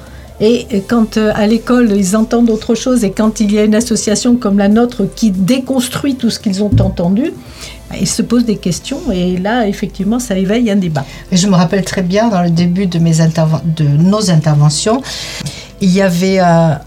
Et 0.42 0.66
euh, 0.72 0.80
quand 0.88 1.16
euh, 1.18 1.32
à 1.34 1.46
l'école 1.46 1.92
ils 1.96 2.16
entendent 2.16 2.50
autre 2.50 2.74
chose 2.74 3.04
et 3.04 3.10
quand 3.10 3.40
il 3.40 3.52
y 3.52 3.58
a 3.58 3.64
une 3.64 3.74
association 3.74 4.36
comme 4.36 4.56
la 4.58 4.68
nôtre 4.68 5.04
qui 5.14 5.30
déconstruit 5.30 6.14
tout 6.16 6.30
ce 6.30 6.38
qu'ils 6.38 6.62
ont 6.62 6.70
entendu, 6.80 7.32
bah, 7.90 7.96
ils 8.00 8.06
se 8.08 8.22
posent 8.22 8.46
des 8.46 8.56
questions 8.56 9.00
et 9.12 9.36
là 9.36 9.66
effectivement 9.68 10.18
ça 10.18 10.38
éveille 10.38 10.70
un 10.70 10.76
débat. 10.76 11.04
Je 11.30 11.46
me 11.46 11.54
rappelle 11.56 11.84
très 11.84 12.02
bien 12.02 12.28
dans 12.28 12.42
le 12.42 12.50
début 12.50 12.86
de, 12.86 12.98
nos 12.98 14.30
interventions, 14.30 15.02
il 15.82 15.90
y 15.90 16.00
avait 16.00 16.38
un, 16.38 16.80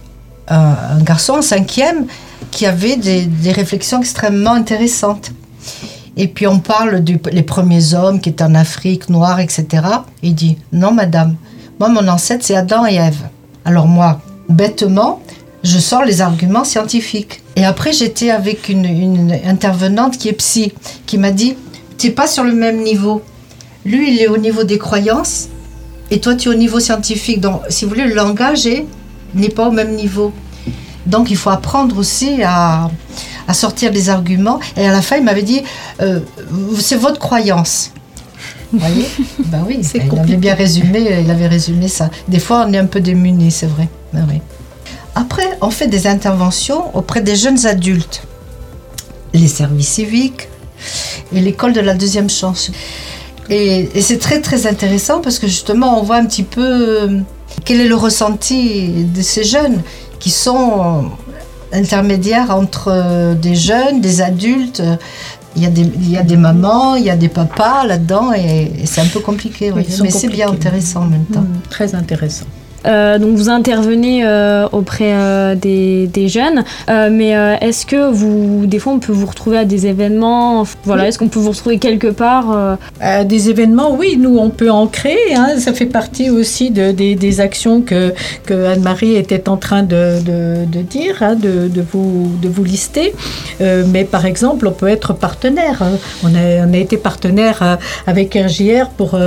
un- 0.47 0.77
un 0.97 1.01
garçon 1.03 1.33
en 1.33 1.41
cinquième 1.43 2.07
qui 2.51 2.65
avait 2.65 2.97
des 2.97 3.51
réflexions 3.51 3.99
extrêmement 3.99 4.53
intéressantes. 4.53 5.31
Et 6.17 6.27
puis 6.27 6.45
on 6.47 6.59
parle 6.59 7.03
des 7.03 7.17
premiers 7.43 7.93
hommes 7.95 8.19
qui 8.21 8.29
étaient 8.29 8.43
en 8.43 8.53
Afrique, 8.55 9.09
noirs, 9.09 9.39
etc. 9.39 9.65
Il 10.21 10.35
dit 10.35 10.57
Non, 10.71 10.91
madame, 10.91 11.35
moi 11.79 11.89
mon 11.89 12.07
ancêtre 12.07 12.43
c'est 12.45 12.55
Adam 12.55 12.85
et 12.85 12.95
Ève. 12.95 13.21
Alors 13.65 13.87
moi, 13.87 14.19
bêtement, 14.49 15.21
je 15.63 15.77
sors 15.79 16.03
les 16.03 16.21
arguments 16.21 16.63
scientifiques. 16.63 17.41
Et 17.55 17.65
après, 17.65 17.93
j'étais 17.93 18.29
avec 18.31 18.69
une, 18.69 19.31
intervenante 19.45 20.17
qui 20.17 20.29
est 20.29 20.33
psy, 20.33 20.73
qui 21.05 21.17
m'a 21.17 21.31
dit 21.31 21.55
Tu 21.97 22.07
n'es 22.07 22.13
pas 22.13 22.27
sur 22.27 22.43
le 22.43 22.53
même 22.53 22.81
niveau. 22.83 23.21
Lui, 23.85 24.13
il 24.13 24.21
est 24.21 24.27
au 24.27 24.37
niveau 24.37 24.63
des 24.63 24.77
croyances, 24.77 25.49
et 26.11 26.19
toi, 26.19 26.35
tu 26.35 26.49
es 26.49 26.51
au 26.51 26.55
niveau 26.57 26.79
scientifique. 26.79 27.41
Donc, 27.41 27.61
si 27.69 27.85
vous 27.85 27.89
voulez, 27.89 28.05
le 28.05 28.15
langage 28.15 28.65
est- 28.65 28.85
n'est 29.33 29.49
pas 29.49 29.67
au 29.67 29.71
même 29.71 29.95
niveau. 29.95 30.31
Donc, 31.05 31.31
il 31.31 31.37
faut 31.37 31.49
apprendre 31.49 31.97
aussi 31.97 32.41
à, 32.43 32.89
à 33.47 33.53
sortir 33.53 33.91
des 33.91 34.09
arguments. 34.09 34.59
Et 34.77 34.87
à 34.87 34.91
la 34.91 35.01
fin, 35.01 35.17
il 35.17 35.23
m'avait 35.23 35.41
dit 35.43 35.61
euh, 36.01 36.19
C'est 36.79 36.95
votre 36.95 37.19
croyance. 37.19 37.91
Voyez? 38.73 39.05
Ben 39.45 39.63
oui, 39.67 39.81
il 39.93 40.19
avait 40.19 40.35
bien 40.35 40.55
résumé, 40.55 41.21
il 41.23 41.29
avait 41.29 41.47
résumé 41.47 41.87
ça. 41.87 42.09
Des 42.27 42.39
fois, 42.39 42.65
on 42.67 42.73
est 42.73 42.77
un 42.77 42.85
peu 42.85 42.99
démunis, 42.99 43.51
c'est 43.51 43.67
vrai. 43.67 43.87
Ben 44.11 44.25
oui. 44.29 44.41
Après, 45.15 45.57
on 45.61 45.69
fait 45.69 45.87
des 45.87 46.07
interventions 46.07 46.95
auprès 46.95 47.21
des 47.21 47.35
jeunes 47.35 47.65
adultes, 47.67 48.23
les 49.33 49.47
services 49.47 49.89
civiques 49.89 50.49
et 51.33 51.39
l'école 51.39 51.73
de 51.73 51.81
la 51.81 51.93
deuxième 51.93 52.29
chance. 52.29 52.71
Et, 53.49 53.89
et 53.93 54.01
c'est 54.01 54.17
très 54.17 54.41
très 54.41 54.65
intéressant 54.65 55.21
parce 55.21 55.37
que 55.37 55.47
justement, 55.47 55.99
on 55.99 56.03
voit 56.03 56.15
un 56.15 56.25
petit 56.25 56.43
peu 56.43 56.61
euh, 56.61 57.19
quel 57.65 57.79
est 57.81 57.87
le 57.87 57.95
ressenti 57.95 59.05
de 59.13 59.21
ces 59.21 59.43
jeunes 59.43 59.81
qui 60.19 60.31
sont 60.31 61.11
intermédiaires 61.73 62.51
entre 62.51 62.87
euh, 62.87 63.35
des 63.35 63.55
jeunes, 63.55 64.01
des 64.01 64.21
adultes. 64.21 64.81
Il 65.55 65.61
y, 65.61 65.65
a 65.67 65.69
des, 65.69 65.81
il 65.81 66.09
y 66.09 66.17
a 66.17 66.23
des 66.23 66.35
mamans, 66.35 66.95
il 66.95 67.03
y 67.03 67.11
a 67.11 67.15
des 67.15 67.29
papas 67.29 67.85
là-dedans 67.85 68.33
et, 68.33 68.71
et 68.79 68.85
c'est 68.87 69.01
un 69.01 69.05
peu 69.07 69.19
compliqué. 69.19 69.71
Oui, 69.71 69.85
oui. 69.87 69.99
Mais 70.01 70.09
c'est 70.09 70.27
bien 70.27 70.49
intéressant 70.49 71.03
en 71.03 71.07
même 71.07 71.25
temps. 71.25 71.41
Hmm, 71.41 71.61
très 71.69 71.93
intéressant. 71.93 72.45
Euh, 72.85 73.17
donc 73.17 73.35
vous 73.35 73.49
intervenez 73.49 74.25
euh, 74.25 74.67
auprès 74.71 75.13
euh, 75.13 75.55
des, 75.55 76.07
des 76.07 76.27
jeunes, 76.27 76.63
mais 76.89 77.29
est-ce 77.61 77.85
que 77.85 78.11
vous, 78.11 78.65
des 78.65 78.79
fois, 78.79 78.93
on 78.93 78.99
peut 78.99 79.11
vous 79.13 79.25
retrouver 79.25 79.57
à 79.57 79.65
des 79.65 79.87
événements? 79.87 80.63
Voilà, 80.83 81.03
Oui. 81.03 81.07
est-ce 81.09 81.19
qu'on 81.19 81.27
peut 81.27 81.39
vous 81.39 81.51
retrouver 81.51 81.77
quelque 81.79 82.07
part 82.07 82.77
des 83.25 83.49
événements, 83.49 83.95
oui, 83.95 84.17
nous 84.19 84.37
on 84.37 84.49
peut 84.49 84.69
en 84.71 84.87
créer. 84.87 85.35
hein. 85.35 85.57
Ça 85.57 85.73
fait 85.73 85.85
partie 85.85 86.29
aussi 86.29 86.71
de, 86.71 86.91
des, 86.91 87.15
des 87.15 87.39
actions 87.41 87.81
que, 87.81 88.13
que 88.45 88.53
Anne-Marie 88.65 89.15
était 89.15 89.47
en 89.49 89.57
train 89.57 89.83
de, 89.83 90.19
de- 90.23 90.65
de 90.65 90.81
dire, 90.81 91.17
hein, 91.21 91.35
de, 91.35 91.69
vous, 91.91 92.31
de 92.41 92.47
vous 92.49 92.63
lister. 92.63 93.13
Mais 93.59 94.03
par 94.03 94.25
exemple, 94.25 94.67
on 94.67 94.71
peut 94.71 94.87
être 94.87 95.13
partenaire. 95.13 95.81
hein. 95.81 95.97
On 96.23 96.33
a, 96.35 96.65
on 96.67 96.73
a 96.73 96.77
été 96.77 96.97
partenaire 96.97 97.77
avec 98.07 98.33
RJR 98.35 98.89
pour 98.97 99.17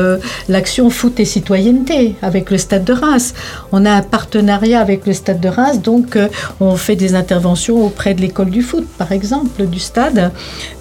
l'action 0.49 0.91
foot 0.91 1.19
et 1.21 1.25
citoyenneté 1.25 2.15
avec 2.23 2.51
le 2.51 2.59
Stade 2.59 2.85
de 2.85 2.93
Reims. 2.93 3.35
On 3.73 3.85
a 3.85 3.91
un 3.91 4.03
partenariat 4.03 4.81
avec 4.81 5.07
le 5.07 5.13
Stade 5.13 5.41
de 5.41 5.49
Reims, 5.49 5.81
donc 5.83 6.17
euh, 6.17 6.29
on 6.61 6.77
fait 6.77 6.97
des 6.97 7.15
interventions 7.15 7.85
auprès 7.85 8.15
de 8.15 8.21
l'école 8.21 8.51
du 8.51 8.63
foot, 8.63 8.87
par 8.99 9.13
exemple, 9.13 9.67
du 9.67 9.81
stade. 9.81 10.31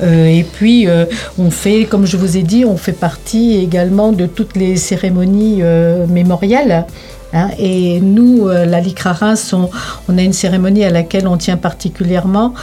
Euh, 0.01 0.25
et 0.25 0.43
puis, 0.43 0.87
euh, 0.87 1.05
on 1.37 1.51
fait, 1.51 1.85
comme 1.85 2.05
je 2.05 2.17
vous 2.17 2.37
ai 2.37 2.43
dit, 2.43 2.65
on 2.65 2.77
fait 2.77 2.91
partie 2.91 3.57
également 3.57 4.11
de 4.11 4.25
toutes 4.25 4.55
les 4.55 4.77
cérémonies 4.77 5.61
mémorielles. 6.09 6.85
hein. 7.33 7.49
et 7.59 7.99
nous, 7.99 8.47
la 8.47 8.79
LICRA 8.79 9.13
Reims, 9.13 9.53
on, 9.53 10.17
a 10.17 10.21
une 10.21 10.33
cérémonie 10.33 10.83
à 10.83 10.89
laquelle 10.89 11.27
on 11.27 11.37
tient 11.37 11.57
particulièrement. 11.57 12.53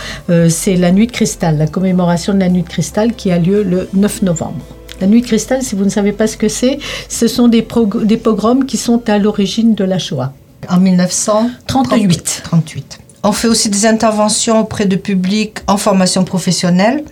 c'est 0.48 0.76
la 0.76 0.92
Nuit 0.92 1.06
de 1.06 1.12
Cristal, 1.12 1.58
la 1.58 1.66
commémoration 1.66 2.34
de 2.34 2.40
la 2.40 2.48
Nuit 2.48 2.62
de 2.62 2.68
Cristal 2.68 3.14
qui 3.14 3.30
a 3.30 3.38
lieu 3.38 3.62
le 3.62 3.88
9 3.94 4.22
novembre. 4.22 4.64
La 5.02 5.08
Nuit 5.08 5.22
de 5.22 5.26
Cristal, 5.26 5.64
si 5.64 5.74
vous 5.74 5.82
ne 5.82 5.90
savez 5.90 6.12
pas 6.12 6.28
ce 6.28 6.36
que 6.36 6.46
c'est, 6.46 6.78
ce 7.08 7.26
sont 7.26 7.48
des, 7.48 7.62
pogroms 7.62 8.64
qui 8.66 8.76
sont 8.76 9.02
à 9.10 9.18
l'origine 9.18 9.74
de 9.74 9.82
la 9.82 9.98
Shoah. 9.98 10.32
En 10.68 10.78
1938. 10.78 11.58
38. 11.64 12.42
38. 12.44 12.98
On 13.24 13.32
fait 13.32 13.48
aussi 13.48 13.68
des 13.68 13.84
interventions 13.84 14.60
auprès 14.60 14.86
de 14.86 14.94
publics 14.94 15.58
en 15.66 15.76
formation 15.76 16.22
professionnelle. 16.22 17.02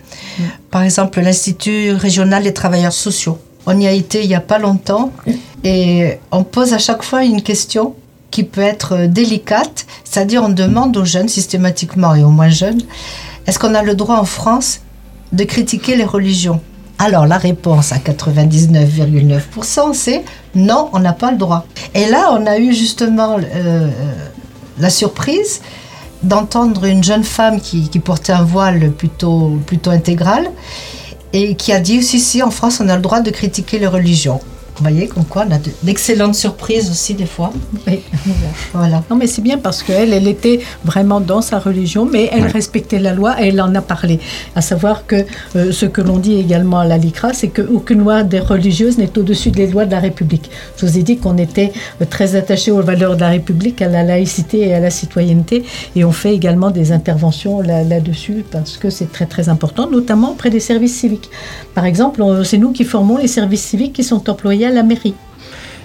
Par 0.69 0.83
exemple, 0.83 1.19
l'Institut 1.19 1.91
régional 1.91 2.43
des 2.43 2.53
travailleurs 2.53 2.93
sociaux. 2.93 3.37
On 3.65 3.77
y 3.77 3.87
a 3.87 3.91
été 3.91 4.21
il 4.23 4.29
n'y 4.29 4.35
a 4.35 4.39
pas 4.39 4.57
longtemps 4.57 5.11
et 5.65 6.17
on 6.31 6.45
pose 6.45 6.71
à 6.71 6.77
chaque 6.77 7.03
fois 7.03 7.25
une 7.25 7.41
question 7.41 7.95
qui 8.31 8.45
peut 8.45 8.61
être 8.61 9.05
délicate, 9.07 9.85
c'est-à-dire 10.05 10.43
on 10.43 10.49
demande 10.49 10.95
aux 10.95 11.03
jeunes 11.03 11.27
systématiquement 11.27 12.15
et 12.15 12.23
aux 12.23 12.29
moins 12.29 12.47
jeunes, 12.47 12.83
est-ce 13.47 13.59
qu'on 13.59 13.75
a 13.75 13.83
le 13.83 13.95
droit 13.95 14.15
en 14.15 14.23
France 14.23 14.79
de 15.33 15.43
critiquer 15.43 15.97
les 15.97 16.05
religions? 16.05 16.61
Alors 17.03 17.25
la 17.25 17.39
réponse 17.39 17.93
à 17.93 17.97
99,9% 17.97 19.95
c'est 19.95 20.23
non, 20.53 20.89
on 20.93 20.99
n'a 20.99 21.13
pas 21.13 21.31
le 21.31 21.37
droit. 21.37 21.65
Et 21.95 22.05
là, 22.05 22.29
on 22.31 22.45
a 22.45 22.59
eu 22.59 22.75
justement 22.75 23.39
euh, 23.39 23.89
la 24.77 24.89
surprise 24.91 25.61
d'entendre 26.21 26.85
une 26.85 27.03
jeune 27.03 27.23
femme 27.23 27.59
qui, 27.59 27.89
portait 28.05 28.33
un 28.33 28.43
voile 28.43 28.91
plutôt, 28.91 29.57
plutôt 29.65 29.89
intégral 29.89 30.51
et 31.33 31.55
qui 31.55 31.73
a 31.73 31.79
dit 31.79 32.03
si, 32.03 32.19
si, 32.19 32.43
en 32.43 32.51
France, 32.51 32.79
on 32.79 32.87
a 32.87 32.97
le 32.97 33.01
droit 33.01 33.21
de 33.21 33.31
critiquer 33.31 33.79
les 33.79 33.87
religions. 33.87 34.39
Vous 34.83 34.89
voyez, 34.89 35.07
comme 35.07 35.25
quoi, 35.25 35.45
on 35.47 35.51
a 35.51 35.59
de- 35.59 35.69
d'excellentes 35.83 36.33
surprises 36.33 36.89
aussi 36.89 37.13
des 37.13 37.27
fois. 37.27 37.53
Oui, 37.87 37.99
voilà. 38.73 39.03
Non, 39.11 39.15
mais 39.15 39.27
c'est 39.27 39.43
bien 39.43 39.59
parce 39.59 39.83
qu'elle, 39.83 40.11
elle 40.11 40.27
était 40.27 40.59
vraiment 40.83 41.21
dans 41.21 41.41
sa 41.43 41.59
religion, 41.59 42.07
mais 42.11 42.29
elle 42.31 42.47
respectait 42.47 42.97
la 42.97 43.13
loi 43.13 43.39
et 43.39 43.49
elle 43.49 43.61
en 43.61 43.75
a 43.75 43.81
parlé. 43.81 44.19
À 44.55 44.61
savoir 44.61 45.05
que 45.05 45.17
euh, 45.55 45.71
ce 45.71 45.85
que 45.85 46.01
l'on 46.01 46.17
dit 46.17 46.33
également 46.33 46.79
à 46.79 46.85
la 46.87 46.97
LICRA, 46.97 47.33
c'est 47.33 47.49
qu'aucune 47.49 47.99
loi 47.99 48.23
des 48.23 48.39
religieuses 48.39 48.97
n'est 48.97 49.15
au-dessus 49.19 49.51
des 49.51 49.67
lois 49.67 49.85
de 49.85 49.91
la 49.91 49.99
République. 49.99 50.49
Je 50.77 50.85
vous 50.87 50.97
ai 50.97 51.03
dit 51.03 51.17
qu'on 51.17 51.37
était 51.37 51.71
euh, 52.01 52.05
très 52.09 52.35
attachés 52.35 52.71
aux 52.71 52.81
valeurs 52.81 53.15
de 53.15 53.21
la 53.21 53.29
République, 53.29 53.83
à 53.83 53.87
la 53.87 54.01
laïcité 54.03 54.61
et 54.69 54.73
à 54.73 54.79
la 54.79 54.89
citoyenneté, 54.89 55.63
et 55.95 56.03
on 56.03 56.11
fait 56.11 56.33
également 56.33 56.71
des 56.71 56.91
interventions 56.91 57.61
là- 57.61 57.83
là-dessus 57.83 58.43
parce 58.51 58.77
que 58.77 58.89
c'est 58.89 59.11
très 59.11 59.27
très 59.27 59.47
important, 59.47 59.87
notamment 59.91 60.31
auprès 60.31 60.49
des 60.49 60.59
services 60.59 60.95
civiques. 60.97 61.29
Par 61.75 61.85
exemple, 61.85 62.23
on- 62.23 62.43
c'est 62.43 62.57
nous 62.57 62.71
qui 62.71 62.83
formons 62.83 63.17
les 63.17 63.27
services 63.27 63.61
civiques 63.63 63.93
qui 63.93 64.03
sont 64.03 64.27
employés 64.27 64.65
à 64.65 64.70
la 64.71 64.83
mairie. 64.83 65.13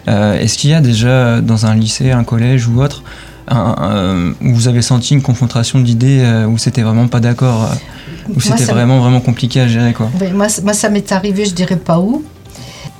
Euh, 0.08 0.38
Est-ce 0.38 0.56
qu'il 0.58 0.70
y 0.70 0.74
a 0.74 0.80
déjà 0.80 1.40
dans 1.40 1.66
un 1.66 1.74
lycée, 1.74 2.10
un 2.12 2.24
collège 2.24 2.68
ou 2.68 2.80
autre, 2.82 3.02
un- 3.48 3.74
un- 3.78 4.46
où 4.46 4.54
vous 4.54 4.68
avez 4.68 4.82
senti 4.82 5.14
une 5.14 5.22
confrontation 5.22 5.80
d'idées 5.80 6.20
euh, 6.22 6.46
où 6.46 6.58
c'était 6.58 6.82
vraiment 6.82 7.08
pas 7.08 7.20
d'accord, 7.20 7.64
euh, 7.64 8.32
où 8.34 8.40
c'était 8.40 8.64
vraiment 8.64 9.00
vraiment 9.00 9.20
compliqué 9.20 9.60
à 9.60 9.68
gérer 9.68 9.92
quoi 9.92 10.10
Oui, 10.20 10.28
moi, 10.32 10.48
ça 10.48 10.88
m'est 10.88 11.10
arrivé, 11.12 11.44
je 11.44 11.54
dirais 11.54 11.76
pas 11.76 11.98
où. 11.98 12.22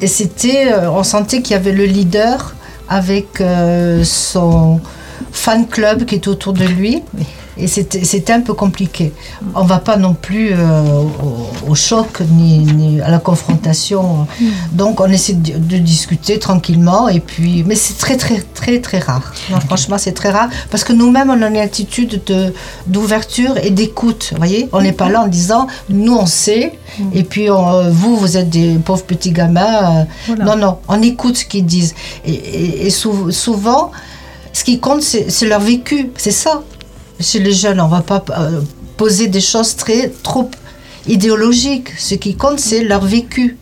Et 0.01 0.07
c'était, 0.09 0.75
on 0.93 1.03
sentait 1.05 1.41
qu'il 1.43 1.53
y 1.55 1.57
avait 1.57 1.73
le 1.73 1.85
leader 1.85 2.55
avec 2.89 3.41
euh, 3.41 4.03
son, 4.05 4.81
fan 5.33 5.67
club 5.67 6.05
qui 6.05 6.17
est 6.17 6.29
autour 6.29 6.53
de 6.53 6.65
lui. 6.65 7.03
Et 7.59 7.67
c'était 7.69 8.33
un 8.33 8.41
peu 8.43 8.53
compliqué. 8.55 9.13
On 9.55 9.65
va 9.65 9.79
pas 9.79 9.97
non 9.97 10.13
plus 10.15 10.51
euh, 10.53 11.03
au, 11.67 11.71
au 11.71 11.75
choc 11.75 12.21
ni, 12.31 12.59
ni 12.59 13.01
à 13.01 13.11
la 13.11 13.19
confrontation. 13.19 14.27
Donc 14.73 15.01
on 15.01 15.07
essaie 15.07 15.33
de, 15.35 15.57
de 15.59 15.79
discuter 15.79 16.39
tranquillement. 16.39 17.09
Et 17.09 17.21
puis, 17.21 17.65
mais 17.67 17.75
c'est 17.75 17.97
très 17.99 18.17
très 18.17 18.41
très 18.55 18.81
très 18.81 18.99
rare. 18.99 19.33
Non, 19.51 19.61
franchement, 19.61 19.97
c'est 19.99 20.13
très 20.13 20.31
rare 20.31 20.49
parce 20.71 20.85
que 20.85 20.93
nous-mêmes 20.93 21.31
on 21.31 21.41
a 21.43 21.49
une 21.49 21.57
attitude 21.57 22.23
de 22.27 22.53
d'ouverture 22.87 23.57
et 23.63 23.71
d'écoute. 23.71 24.29
Vous 24.33 24.37
voyez, 24.39 24.69
on 24.73 24.81
n'est 24.83 24.93
pas 24.93 25.09
là 25.09 25.23
en 25.23 25.27
disant 25.29 25.67
nous 25.89 26.15
on 26.15 26.27
sait. 26.27 26.73
Et 27.15 27.25
puis 27.25 27.51
on- 27.51 27.91
vous 27.91 28.17
vous 28.17 28.37
êtes 28.37 28.51
des 28.51 28.75
pauvres 28.85 29.05
petits 29.05 29.33
gamins. 29.33 30.01
euh, 30.01 30.05
Voilà. 30.27 30.45
Non 30.45 30.57
non, 30.57 30.79
on 30.89 31.01
écoute 31.03 31.37
ce 31.39 31.45
qu'ils 31.47 31.65
disent. 31.67 31.95
Et, 32.27 32.33
et- 32.35 32.87
et 32.87 32.91
sou- 32.91 33.31
souvent, 33.31 33.93
ce 34.53 34.63
qui 34.65 34.79
compte 34.79 35.03
c'est 35.03 35.47
leur 35.47 35.61
vécu. 35.61 36.11
C'est 36.17 36.31
ça 36.31 36.63
chez 37.21 37.39
les 37.41 37.53
jeunes, 37.53 37.81
on 37.81 37.89
va 37.89 38.03
pas 38.03 38.25
euh, 38.31 38.61
poser 38.97 39.29
des 39.29 39.41
choses 39.41 39.77
très 39.77 40.11
trop 40.23 40.51
idéologiques. 41.07 41.91
Ce 41.99 42.15
qui 42.15 42.35
compte, 42.35 42.61
c'est 42.61 42.85
leur 42.85 43.05
vécu. 43.05 43.57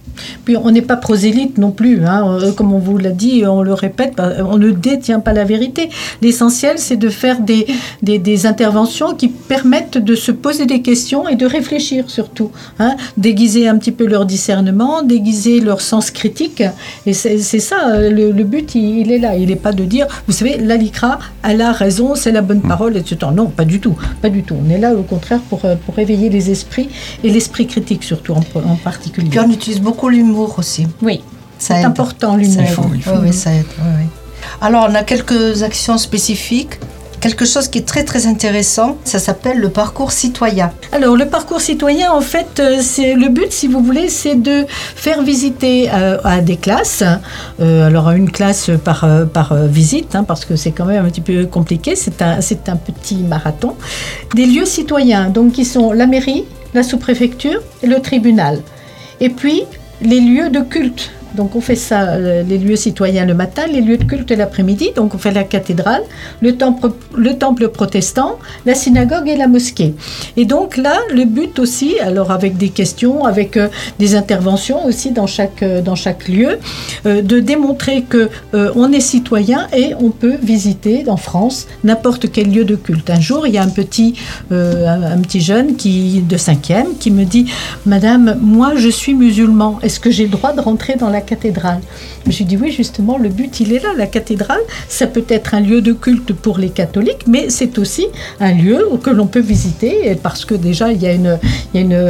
Puis 0.45 0.57
on 0.57 0.71
n'est 0.71 0.83
pas 0.83 0.97
prosélyte 0.97 1.59
non 1.59 1.71
plus, 1.71 2.05
hein. 2.05 2.39
Euh, 2.41 2.53
comme 2.53 2.73
on 2.73 2.79
vous 2.79 2.99
l'a 2.99 3.11
dit, 3.11 3.45
on 3.47 3.63
le 3.63 3.75
répète, 3.75 4.15
bah, 4.17 4.31
on 4.49 4.59
ne 4.59 4.71
détient 4.71 5.21
pas 5.21 5.33
la 5.33 5.45
vérité. 5.45 5.91
L'essentiel, 6.23 6.79
c'est 6.79 6.97
de 6.97 7.09
faire 7.09 7.41
des, 7.41 7.67
des, 8.03 8.19
des 8.19 8.47
interventions 8.47 9.15
qui 9.15 9.29
permettent 9.29 9.99
de 9.99 10.15
se 10.15 10.33
poser 10.33 10.67
des 10.67 10.83
questions 10.83 11.29
et 11.29 11.37
de 11.37 11.47
réfléchir 11.47 12.11
surtout. 12.11 12.51
Hein. 12.79 12.97
Déguiser 13.17 13.69
un 13.69 13.77
petit 13.79 13.93
peu 13.93 14.07
leur 14.07 14.27
discernement, 14.27 15.03
déguiser 15.03 15.61
leur 15.61 15.81
sens 15.81 16.11
critique. 16.11 16.63
Et 17.07 17.13
c'est 17.13 17.39
ça, 17.39 17.99
le, 17.99 18.31
le 18.33 18.45
but, 18.45 18.75
il, 18.75 18.99
il 19.01 19.13
est 19.13 19.19
là. 19.19 19.37
Il 19.37 19.49
n'est 19.49 19.57
pas 19.57 19.73
de 19.73 19.85
dire, 19.85 20.07
vous 20.27 20.33
savez, 20.33 20.59
la 20.59 20.77
LICRA, 20.77 21.19
elle 21.43 21.61
a 21.61 21.73
raison, 21.73 22.15
c'est 22.15 22.33
la 22.33 22.43
bonne 22.43 22.61
parole, 22.63 22.97
etc. 22.97 23.17
Non, 23.35 23.47
pas 23.47 23.65
du 23.65 23.81
tout. 23.81 23.97
Pas 24.23 24.31
du 24.31 24.43
tout. 24.43 24.57
On 24.65 24.71
est 24.71 24.79
là, 24.79 24.95
au 24.95 25.03
contraire, 25.03 25.41
pour, 25.49 25.65
euh, 25.65 25.75
pour 25.85 25.99
éveiller 25.99 26.29
les 26.29 26.51
esprits 26.51 26.89
et 27.23 27.31
l'esprit 27.31 27.67
critique 27.67 28.05
surtout 28.05 28.33
en, 28.33 28.43
en 28.73 28.77
particulier. 28.77 29.29
Puis 29.31 29.41
on 29.41 29.51
utilise 29.51 29.81
beaucoup 29.81 30.04
l'humour 30.09 30.55
aussi. 30.59 30.87
Oui, 31.03 31.23
Ça 31.59 31.77
c'est 31.77 31.85
important 31.85 32.37
l'humour. 32.37 32.61
aide. 32.61 32.69
faut, 32.69 32.91
il 32.95 33.03
faut. 33.03 33.11
Oui, 33.13 33.19
oui, 33.29 33.33
ça 33.33 33.53
aide. 33.53 33.65
oui, 33.79 33.91
oui. 34.01 34.07
Alors, 34.61 34.89
on 34.91 34.95
a 34.95 35.03
quelques 35.03 35.63
actions 35.63 35.99
spécifiques. 35.99 36.79
Quelque 37.21 37.47
chose 37.47 37.69
qui 37.69 37.79
est 37.79 37.87
très 37.87 38.05
très 38.05 38.27
intéressant, 38.27 38.99
ça 39.05 39.19
s'appelle 39.19 39.59
le 39.59 39.71
parcours 39.71 40.13
citoyen. 40.13 40.73
Alors 40.93 41.17
le 41.17 41.25
parcours 41.25 41.63
citoyen, 41.63 42.13
en 42.13 42.21
fait, 42.21 42.61
euh, 42.61 42.81
c'est 42.83 43.15
le 43.15 43.31
but, 43.31 43.51
si 43.51 43.67
vous 43.67 43.81
voulez, 43.83 44.11
c'est 44.11 44.35
de 44.35 44.67
faire 44.69 45.23
visiter 45.23 45.89
euh, 45.91 46.19
à 46.23 46.43
des 46.43 46.59
classes. 46.59 47.03
euh, 47.61 47.87
alors 47.87 48.11
une 48.11 48.31
classe 48.31 48.71
par 48.85 49.07
par 49.33 49.55
visite, 49.55 50.15
hein, 50.15 50.25
parce 50.25 50.45
que 50.45 50.55
c'est 50.57 50.73
quand 50.73 50.85
même 50.85 51.03
un 51.07 51.09
petit 51.09 51.23
peu 51.23 51.47
compliqué. 51.47 51.97
C'est 51.97 52.21
un 52.21 52.43
c'est 52.43 52.69
un 52.69 52.77
petit 52.77 53.17
marathon. 53.23 53.75
Des 54.35 54.45
lieux 54.45 54.67
citoyens, 54.67 55.31
donc 55.31 55.53
qui 55.53 55.65
sont 55.65 55.93
la 55.93 56.07
mairie, 56.07 56.45
la 56.75 56.83
sous-préfecture 56.83 57.61
et 57.83 57.87
le 57.87 58.01
tribunal. 58.03 58.61
Et 59.21 59.31
puis 59.31 59.63
les 60.01 60.21
lieux 60.21 60.51
de 60.51 60.61
culte. 60.61 61.13
Donc 61.35 61.57
on 61.57 61.61
fait 61.61 61.77
ça, 61.77 62.11
euh, 62.11 62.43
les 62.43 62.59
lieux 62.59 62.77
citoyens 62.77 63.27
le 63.27 63.35
matin, 63.35 63.63
les 63.67 63.81
lieux 63.81 63.97
de 63.97 64.05
culte 64.05 64.31
l'après-midi. 64.31 64.91
Donc 64.95 65.15
on 65.15 65.19
fait 65.19 65.33
la 65.33 65.45
cathédrale, 65.45 66.03
le 66.41 66.57
temple, 66.57 66.93
le 67.17 67.37
temple 67.37 67.69
protestant, 67.69 68.39
la 68.67 68.75
synagogue 68.75 69.29
et 69.29 69.37
la 69.37 69.49
mosquée. 69.49 69.95
Et 70.37 70.45
donc 70.45 70.77
là, 70.77 70.97
le 71.13 71.25
but 71.25 71.59
aussi, 71.59 71.99
alors 72.01 72.31
avec 72.31 72.57
des 72.57 72.69
questions, 72.69 73.25
avec 73.25 73.57
euh, 73.57 73.69
des 73.99 74.15
interventions 74.15 74.85
aussi 74.87 75.11
dans 75.11 75.27
chaque, 75.27 75.63
euh, 75.63 75.81
dans 75.83 75.97
chaque 75.97 76.29
lieu, 76.29 76.59
de 77.05 77.41
démontrer 77.41 78.03
que 78.03 78.29
on 78.53 78.93
est 78.93 79.01
citoyen 79.01 79.67
et 79.77 79.95
on 80.01 80.11
peut 80.11 80.37
visiter 80.41 81.05
en 81.09 81.17
France 81.17 81.67
n'importe 81.83 82.31
quel 82.31 82.51
lieu 82.51 82.65
de 82.65 82.77
culte. 82.77 83.11
Un 83.11 83.21
jour, 83.21 83.47
il 83.47 83.55
y 83.55 83.59
a 83.59 83.63
un 83.63 83.69
petit, 83.69 84.15
un, 84.51 85.03
un 85.03 85.19
petit 85.19 85.41
jeune 85.41 85.77
qui, 85.77 86.23
de 86.23 86.37
cinquième 86.37 86.97
qui 86.99 87.11
me 87.11 87.25
dit, 87.25 87.47
Madame, 87.87 88.39
moi 88.41 88.73
je 88.77 88.89
suis 88.89 89.15
musulman, 89.15 89.79
est-ce 89.83 90.01
que 90.01 90.11
j'ai 90.11 90.25
le 90.25 90.31
droit 90.31 90.53
de 90.53 90.61
rentrer 90.61 90.97
dans 90.97 91.11
la 91.11 91.21
cathédrale 91.25 91.81
Je 92.29 92.39
lui 92.39 92.45
dis 92.45 92.57
oui, 92.57 92.71
justement, 92.71 93.19
le 93.19 93.29
but 93.29 93.61
il 93.61 93.73
est 93.73 93.83
là. 93.83 93.91
La 93.97 94.07
cathédrale, 94.07 94.61
ça 94.89 95.07
peut 95.07 95.25
être 95.29 95.55
un 95.55 95.61
lieu 95.61 95.81
de 95.81 95.93
culte 95.93 96.33
pour 96.33 96.59
les 96.59 96.71
catholiques, 96.71 97.27
mais 97.27 97.51
c'est 97.51 97.79
aussi 97.79 98.07
un 98.41 98.53
lieu 98.53 98.89
que 99.03 99.11
l'on 99.11 99.27
peut 99.27 99.41
visiter 99.41 100.17
parce 100.23 100.45
que 100.45 100.55
déjà 100.55 100.93
il 100.93 101.03
y 101.03 101.07
a 101.07 101.13
une, 101.13 101.39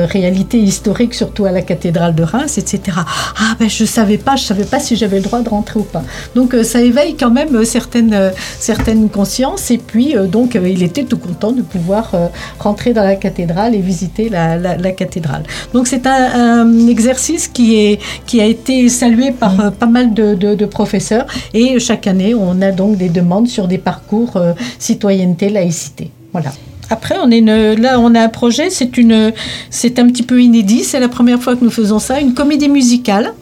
réalité 0.04 0.59
historique, 0.59 1.14
surtout 1.14 1.44
à 1.47 1.52
la 1.52 1.62
cathédrale 1.62 2.14
de 2.14 2.23
Reims, 2.23 2.59
etc. 2.59 2.99
Ah 2.99 3.56
ben 3.59 3.68
je 3.68 3.85
savais 3.85 4.18
pas, 4.18 4.37
je 4.37 4.44
savais 4.44 4.64
pas 4.64 4.80
si 4.80 4.97
j'avais 4.97 5.16
le 5.16 5.23
droit 5.23 5.40
de 5.40 5.49
rentrer 5.49 5.80
ou 5.80 5.85
pas. 5.85 6.02
Donc 6.35 6.54
euh, 6.54 6.62
ça 6.62 6.80
éveille 6.80 7.16
quand 7.16 7.30
même 7.30 7.54
euh, 7.54 7.64
certaines, 7.64 8.14
euh, 8.14 8.30
certaines 8.59 9.09
consciences 9.09 9.71
et 9.71 9.78
puis 9.78 10.14
donc 10.30 10.54
il 10.54 10.83
était 10.83 11.04
tout 11.04 11.18
content 11.18 11.52
de 11.52 11.62
pouvoir 11.62 12.12
rentrer 12.59 12.92
dans 12.92 13.02
la 13.02 13.16
cathédrale 13.16 13.75
et 13.75 13.80
visiter 13.80 14.28
la 14.28 14.92
cathédrale. 14.92 15.44
Donc 15.73 15.87
c'est 15.87 16.06
un, 16.06 16.62
un 16.62 16.87
exercice 16.87 17.49
qui, 17.49 17.76
est, 17.76 18.00
qui 18.27 18.40
a 18.40 18.46
été 18.46 18.88
salué 19.05 19.33
par 19.33 19.61
euh, 19.61 19.71
pas 19.71 19.87
mal 19.87 20.14
de, 20.14 20.35
de- 20.35 20.55
de 20.55 20.67
professeurs 20.67 21.27
et 21.53 21.79
chaque 21.79 22.07
année 22.07 22.35
on 22.35 22.61
a 22.62 22.71
donc 22.73 22.97
des 22.97 23.09
demandes 23.11 23.49
sur 23.49 23.69
des 23.69 23.79
parcours 23.79 24.37
euh, 24.37 24.53
citoyenneté, 24.79 25.49
laïcité. 25.51 26.11
Voilà. 26.33 26.51
Après, 26.90 27.17
on 27.25 27.31
est 27.31 27.38
une- 27.38 27.75
là, 27.81 27.99
on 27.99 28.14
a 28.14 28.21
un 28.21 28.29
projet, 28.29 28.69
c'est 28.71 28.97
une, 28.99 29.33
c'est 29.71 29.99
un 29.99 30.07
petit 30.07 30.23
peu 30.23 30.43
inédit, 30.43 30.85
c'est 30.85 31.01
la 31.01 31.09
première 31.09 31.40
fois 31.43 31.57
que 31.57 31.64
nous 31.64 31.71
faisons 31.71 31.99
ça, 31.99 32.21
une 32.21 32.35
comédie 32.35 32.69
musicale. 32.69 33.33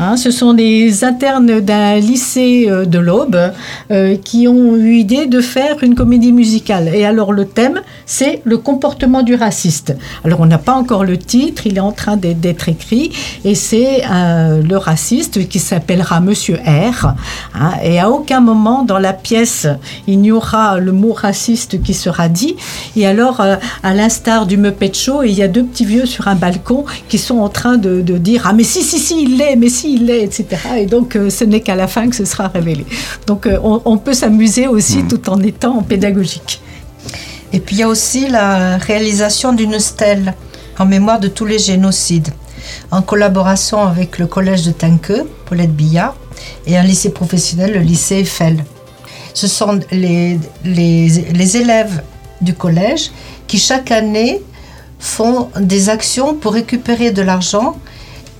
Hein, 0.00 0.16
ce 0.16 0.30
sont 0.30 0.54
des 0.54 1.02
internes 1.02 1.60
d'un 1.60 1.96
lycée 1.96 2.66
euh, 2.68 2.84
de 2.84 2.98
l'Aube 3.00 3.36
euh, 3.90 4.16
qui 4.16 4.46
ont 4.46 4.76
eu 4.76 4.94
idée 4.96 5.26
de 5.26 5.40
faire 5.40 5.82
une 5.82 5.94
comédie 5.96 6.32
musicale. 6.32 6.88
Et 6.94 7.04
alors 7.04 7.32
le 7.32 7.46
thème, 7.46 7.80
c'est 8.06 8.40
le 8.44 8.58
comportement 8.58 9.22
du 9.22 9.34
raciste. 9.34 9.96
Alors 10.24 10.40
on 10.40 10.46
n'a 10.46 10.58
pas 10.58 10.74
encore 10.74 11.04
le 11.04 11.18
titre, 11.18 11.66
il 11.66 11.76
est 11.78 11.80
en 11.80 11.92
train 11.92 12.16
d'être- 12.16 12.68
écrit, 12.68 13.10
et 13.44 13.54
c'est 13.54 14.02
euh, 14.10 14.62
le 14.62 14.76
raciste 14.76 15.48
qui 15.48 15.58
s'appellera 15.58 16.20
Monsieur 16.20 16.56
R. 16.56 17.14
hein, 17.54 17.72
et 17.82 17.98
à 17.98 18.10
aucun 18.10 18.40
moment 18.40 18.82
dans 18.84 18.98
la 18.98 19.12
pièce, 19.12 19.66
il 20.06 20.20
n'y 20.20 20.32
aura 20.32 20.78
le 20.78 20.92
mot 20.92 21.12
raciste 21.12 21.82
qui 21.82 21.94
sera 21.94 22.28
dit. 22.28 22.56
Et 22.96 23.06
alors, 23.06 23.40
à 23.40 23.94
l'instar 23.94 24.46
du 24.46 24.56
Muppet 24.56 24.92
il 25.24 25.32
y 25.32 25.42
a 25.42 25.48
deux 25.48 25.64
petits 25.64 25.84
vieux 25.84 26.06
sur 26.06 26.28
un 26.28 26.34
balcon 26.34 26.84
qui 27.08 27.18
sont 27.18 27.38
en 27.38 27.48
train 27.48 27.76
de, 27.78 28.00
de 28.00 28.18
dire 28.18 28.42
Ah, 28.46 28.52
mais 28.52 28.64
si, 28.64 28.82
si, 28.82 28.98
si, 28.98 29.22
il 29.22 29.38
l'est, 29.38 29.56
mais 29.56 29.68
si, 29.68 29.87
il 29.94 30.06
l'est, 30.06 30.24
etc. 30.24 30.46
Et 30.78 30.86
donc, 30.86 31.16
euh, 31.16 31.30
ce 31.30 31.44
n'est 31.44 31.60
qu'à 31.60 31.74
la 31.74 31.86
fin 31.86 32.08
que 32.08 32.16
ce 32.16 32.24
sera 32.24 32.48
révélé. 32.48 32.84
Donc, 33.26 33.46
euh, 33.46 33.58
on, 33.62 33.82
on 33.84 33.98
peut 33.98 34.14
s'amuser 34.14 34.66
aussi 34.66 35.04
tout 35.04 35.28
en 35.28 35.40
étant 35.42 35.82
pédagogique. 35.82 36.60
Et 37.52 37.60
puis 37.60 37.76
il 37.76 37.78
y 37.78 37.82
a 37.82 37.88
aussi 37.88 38.28
la 38.28 38.76
réalisation 38.76 39.52
d'une 39.52 39.78
stèle 39.78 40.34
en 40.78 40.86
mémoire 40.86 41.18
de 41.18 41.28
tous 41.28 41.46
les 41.46 41.58
génocides, 41.58 42.28
en 42.90 43.02
collaboration 43.02 43.82
avec 43.82 44.18
le 44.18 44.26
collège 44.26 44.64
de 44.64 44.70
Tinqueux, 44.70 45.28
Paulette 45.46 45.74
Billard, 45.74 46.14
et 46.66 46.76
un 46.76 46.82
lycée 46.82 47.10
professionnel, 47.10 47.72
le 47.72 47.80
lycée 47.80 48.16
Eiffel. 48.16 48.64
Ce 49.34 49.46
sont 49.46 49.80
les, 49.90 50.38
les, 50.64 51.08
les 51.08 51.56
élèves 51.56 52.02
du 52.40 52.54
collège 52.54 53.10
qui 53.46 53.58
chaque 53.58 53.90
année 53.90 54.42
font 54.98 55.48
des 55.58 55.88
actions 55.88 56.34
pour 56.34 56.52
récupérer 56.52 57.12
de 57.12 57.22
l'argent 57.22 57.76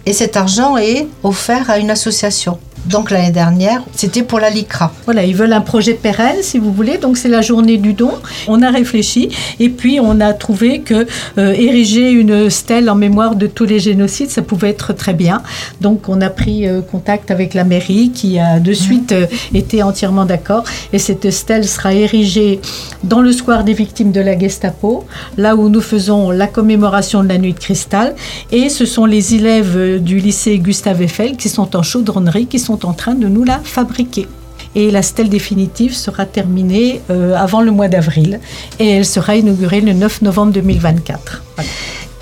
et 0.09 0.15
cet 0.15 0.39
argent 0.39 0.79
est 0.79 1.07
offert 1.23 1.69
à 1.69 1.77
une 1.79 1.91
association. 1.91 2.59
Donc 2.89 3.11
l'année 3.11 3.31
dernière, 3.31 3.83
c'était 3.95 4.23
pour 4.23 4.41
la 4.41 4.49
LICRA. 4.49 4.93
Voilà, 5.05 5.25
ils 5.25 5.35
veulent 5.35 5.53
un 5.53 5.61
projet 5.61 5.93
pérenne, 5.93 6.39
si 6.41 6.59
vous 6.59 6.73
voulez. 6.73 6.97
Donc 6.97 7.19
c'est 7.19 7.29
la 7.29 7.43
journée 7.43 7.77
du 7.77 7.93
don. 7.93 8.13
On 8.47 8.63
a 8.63 8.71
réfléchi 8.71 9.29
et 9.61 9.69
puis 9.69 10.01
on 10.01 10.21
a 10.21 10.33
trouvé 10.33 10.81
que 10.81 11.07
euh, 11.37 11.53
ériger 11.53 12.11
une 12.11 12.49
stèle 12.49 12.89
en 12.89 12.95
mémoire 12.95 13.37
de 13.37 13.47
tous 13.47 13.67
les 13.67 13.79
génocides, 13.79 14.31
ça 14.31 14.41
pouvait 14.41 14.71
être 14.71 14.95
très 14.95 15.13
bien. 15.13 15.43
Donc 15.83 16.09
on 16.09 16.21
a 16.23 16.31
pris 16.31 16.67
euh, 16.67 16.81
contact 16.81 17.31
avec 17.31 17.53
la 17.53 17.65
mairie 17.65 18.11
qui 18.11 18.39
a 18.39 18.59
de 18.59 18.73
suite 18.73 19.13
euh, 19.13 19.27
été 19.53 19.83
entièrement 19.83 20.25
d'accord. 20.25 20.65
Et 20.95 20.99
cette 20.99 21.31
stèle 21.31 21.69
sera 21.69 21.93
érigée 21.93 22.61
dans 23.05 23.21
le 23.21 23.33
square 23.33 23.65
des 23.65 23.75
victimes 23.75 24.13
de 24.13 24.21
la 24.21 24.39
Gestapo, 24.39 25.05
là 25.37 25.57
où 25.57 25.69
nous 25.69 25.83
faisons 25.83 26.31
la 26.31 26.47
commémoration 26.47 27.23
de 27.23 27.29
la 27.29 27.37
nuit 27.37 27.53
de 27.53 27.59
cristal. 27.59 28.15
Et 28.51 28.71
ce 28.71 28.87
sont 28.87 29.05
les 29.05 29.35
élèves 29.35 30.03
du 30.03 30.19
lycée 30.19 30.59
Gustave 30.59 31.03
Eiffel 31.03 31.37
qui 31.37 31.51
sont 31.51 31.77
en 31.77 31.83
chaudronnerie, 31.83 32.47
qui 32.47 32.59
sont 32.59 32.78
en 32.85 32.93
train 32.93 33.15
de 33.15 33.29
nous 33.29 33.45
la 33.45 33.59
fabriquer. 33.59 34.27
Et 34.75 34.91
la 34.91 35.03
stèle 35.03 35.29
définitive 35.29 35.95
sera 35.95 36.27
terminée 36.27 37.01
euh, 37.11 37.35
avant 37.35 37.63
le 37.63 37.71
mois 37.71 37.89
d'avril 37.89 38.39
et 38.79 38.89
elle 38.91 39.05
sera 39.07 39.35
inaugurée 39.37 39.81
le 39.81 39.93
9 39.93 40.23
novembre 40.23 40.53
2024. 40.53 41.43
Voilà. 41.57 41.71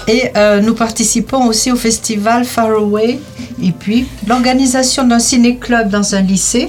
Et 0.09 0.31
euh, 0.37 0.61
nous 0.61 0.75
participons 0.75 1.47
aussi 1.49 1.73
au 1.73 1.77
festival 1.77 2.45
Far 2.45 2.71
Away 2.71 3.19
et 3.63 3.73
puis 3.73 4.07
l'organisation 4.29 5.05
d'un 5.07 5.19
ciné-club 5.19 5.89
dans 5.91 6.15
un 6.15 6.21
lycée 6.21 6.69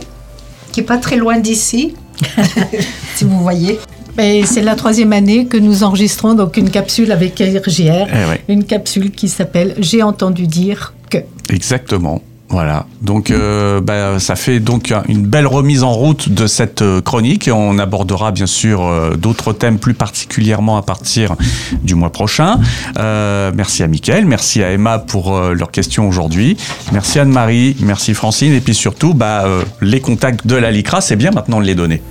qui 0.72 0.80
est 0.80 0.84
pas 0.84 0.98
très 0.98 1.16
loin 1.18 1.38
d'ici, 1.40 1.94
si 3.16 3.24
vous 3.26 3.40
voyez. 3.40 3.80
Et 4.20 4.44
c'est 4.48 4.64
la 4.64 4.76
troisième 4.76 5.14
année 5.14 5.46
que 5.46 5.58
nous 5.58 5.84
enregistrons 5.84 6.34
donc 6.34 6.58
une 6.58 6.72
capsule 6.72 7.12
avec 7.12 7.34
RGR, 7.40 8.08
Eh 8.12 8.30
ouais. 8.30 8.42
une 8.48 8.64
capsule 8.64 9.12
qui 9.12 9.30
s'appelle 9.30 9.76
J'ai 9.78 10.02
entendu 10.02 10.48
dire 10.48 10.96
que. 11.12 11.20
Exactement. 11.52 12.22
Voilà, 12.50 12.86
donc 13.02 13.30
euh, 13.30 13.82
bah, 13.82 14.20
ça 14.20 14.38
fait 14.38 14.62
donc 14.62 14.94
une 15.10 15.28
belle 15.28 15.48
remise 15.48 15.84
en 15.84 15.92
route 15.92 16.30
de 16.30 16.48
cette 16.48 16.82
euh, 16.82 17.02
chronique 17.02 17.50
on 17.54 17.78
abordera 17.78 18.32
bien 18.32 18.46
sûr 18.46 18.86
euh, 18.86 19.18
d'autres 19.18 19.52
thèmes 19.52 19.80
plus 19.80 19.94
particulièrement 19.94 20.78
à 20.78 20.82
partir 20.82 21.36
du 21.84 21.94
mois 21.94 22.10
prochain. 22.10 22.58
Euh, 22.98 23.52
merci 23.54 23.84
à 23.84 23.88
Mickaël, 23.88 24.26
merci 24.26 24.64
à 24.64 24.72
Emma 24.72 24.98
pour 24.98 25.36
euh, 25.36 25.54
leurs 25.54 25.72
questions 25.72 26.08
aujourd'hui, 26.08 26.56
merci 26.94 27.20
Anne-Marie, 27.20 27.76
merci 27.82 28.14
Francine 28.14 28.54
et 28.54 28.62
puis 28.62 28.74
surtout 28.74 29.14
bah, 29.14 29.44
les 29.82 30.00
contacts 30.00 30.48
de 30.48 30.56
la 30.56 30.72
LICRA, 30.72 31.02
c'est 31.02 31.18
bien 31.18 31.32
maintenant 31.32 31.60
de 31.60 31.66
les 31.66 31.76
donner. 31.76 32.02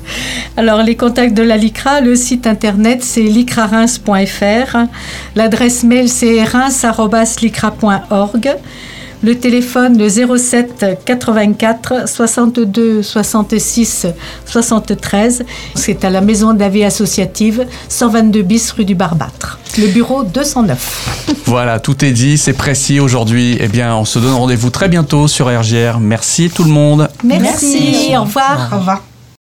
Alors, 0.57 0.83
les 0.83 0.97
contacts 0.97 1.35
de 1.35 1.43
la 1.43 1.57
LICRA, 1.57 2.01
le 2.01 2.17
site 2.17 2.47
internet, 2.47 3.03
c'est 3.03 3.23
licrarins.fr. 3.23 4.77
L'adresse 5.35 5.83
mail, 5.85 6.09
c'est 6.09 6.45
reims.licra.org. 6.45 8.57
Le 9.27 9.35
téléphone, 9.35 9.99
le 9.99 10.09
07 10.09 11.03
84 11.05 12.09
62 12.09 13.03
66 13.03 14.07
73. 14.45 15.45
C'est 15.75 16.05
à 16.05 16.11
la 16.11 16.21
maison 16.21 16.55
de 16.55 16.61
la 16.61 16.69
vie 16.69 16.85
associative, 16.85 17.67
122 17.89 18.43
bis 18.43 18.71
rue 18.71 18.85
du 18.85 18.95
Barbâtre. 18.95 19.59
Le 19.79 19.89
bureau 19.89 20.23
209. 20.23 21.41
Voilà, 21.45 21.81
tout 21.81 22.05
est 22.05 22.13
dit, 22.13 22.39
c'est 22.39 22.53
précis 22.53 23.01
aujourd'hui. 23.01 23.59
Eh 23.59 23.67
bien, 23.67 23.97
on 23.97 24.05
se 24.05 24.21
donne 24.21 24.35
rendez-vous 24.35 24.71
très 24.71 24.89
bientôt 24.89 25.27
sur 25.27 25.47
RGR. 25.47 25.99
Merci 25.99 26.49
tout 26.49 26.63
le 26.63 26.71
monde. 26.71 27.09
Merci. 27.25 28.13
Au 28.17 28.23
revoir. 28.23 28.69
Au 28.73 28.77
revoir. 28.77 29.03